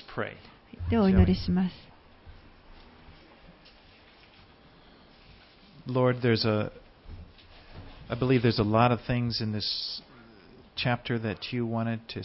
[0.90, 1.74] ではお祈りします。
[5.86, 6.70] Lord, there's a
[8.10, 10.02] I believe there's a lot of things in this
[10.76, 12.22] chapter that you wanted to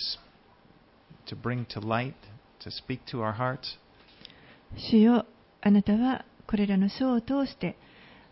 [1.27, 2.13] to bring to light,
[2.59, 3.77] to speak to our hearts.
[4.75, 5.25] 主よ
[5.61, 7.77] あなたはこれらの書を通して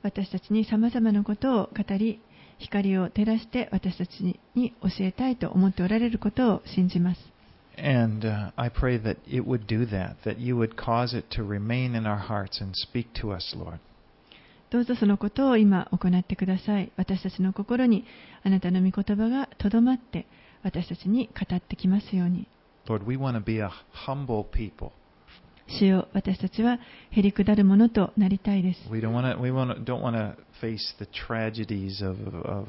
[0.03, 2.19] 私たちにさまざまなことを語り
[2.59, 4.11] 光を照らして私たち
[4.55, 7.21] に教えたいと思っておられることを信じます
[7.77, 11.43] And uh, I pray that it would do that, that you would cause it to
[11.43, 13.79] remain in our hearts and speak to us, Lord.
[14.69, 18.05] どうぞそのことを今行ってください私たちの心に
[18.43, 20.25] あなたの御言葉がとどまって
[20.63, 22.47] 私たちに語ってきますように
[22.87, 23.69] Lord, we want to be a
[24.07, 24.91] humble people.
[25.79, 26.79] 主よ私たちは
[27.11, 29.41] へりくだるものとなりたいです We don't want to.
[29.41, 32.67] We want to, don't want to face the tragedies of of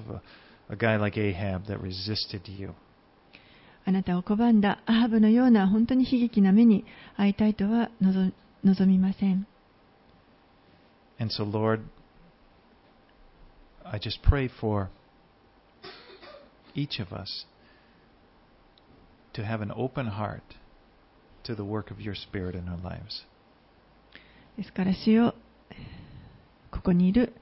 [0.68, 2.72] a, guy like Ahab that resisted you.
[3.84, 6.84] あなたを拒んだアハブのような本当に悲劇な目に
[7.18, 8.32] 遭いたいとは望
[8.64, 9.46] 望みません
[11.18, 11.82] And so, Lord,
[13.84, 14.88] I just pray for
[16.74, 17.46] each of us
[19.34, 20.42] to have an open heart
[21.43, 23.25] to the work of your Spirit in our lives.
[24.57, 25.35] ですから主よ
[26.71, 27.33] ここにいる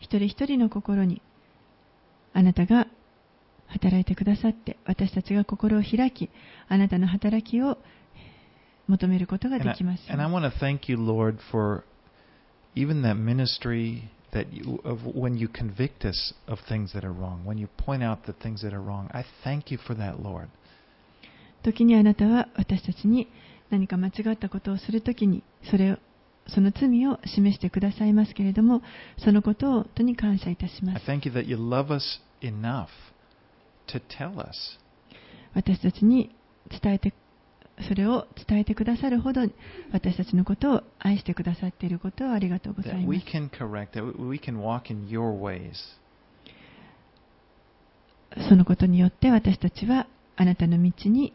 [0.00, 1.22] 一人一人の心に
[2.32, 2.88] あなたが
[3.68, 6.30] 働いてくださって私たちが心を開き
[6.68, 7.78] あなたの働きを
[8.88, 11.84] 求めることが And で I, きます and I want to thank you, Lord, for
[12.74, 17.44] even that ministry that you, of when you convict us of things that are wrong,
[17.44, 19.10] when you point out the things that are wrong.
[19.12, 20.48] I thank you for that, Lord.
[21.63, 23.27] 時にあなたは私たちに
[23.69, 25.97] 何か間違ったことをするときにそれを
[26.47, 28.81] その罪を示してくださいますけれども
[29.17, 31.05] そのことを本当に感謝いたします。
[35.55, 36.35] 私たちに
[36.81, 37.13] 伝えて
[37.87, 39.41] それを伝えてくださるほど
[39.91, 42.99] 私たちのことを愛してくださっていることをありがとうございま
[48.35, 51.33] す.そのことによって私たちはあなたの道に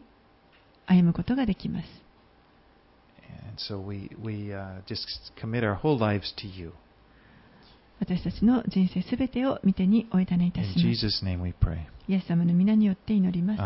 [0.89, 1.87] 歩むことができます。
[7.99, 10.79] 私たちの人生すべてを見てにおいたねます。
[12.07, 13.61] イエス様の皆によって祈ります。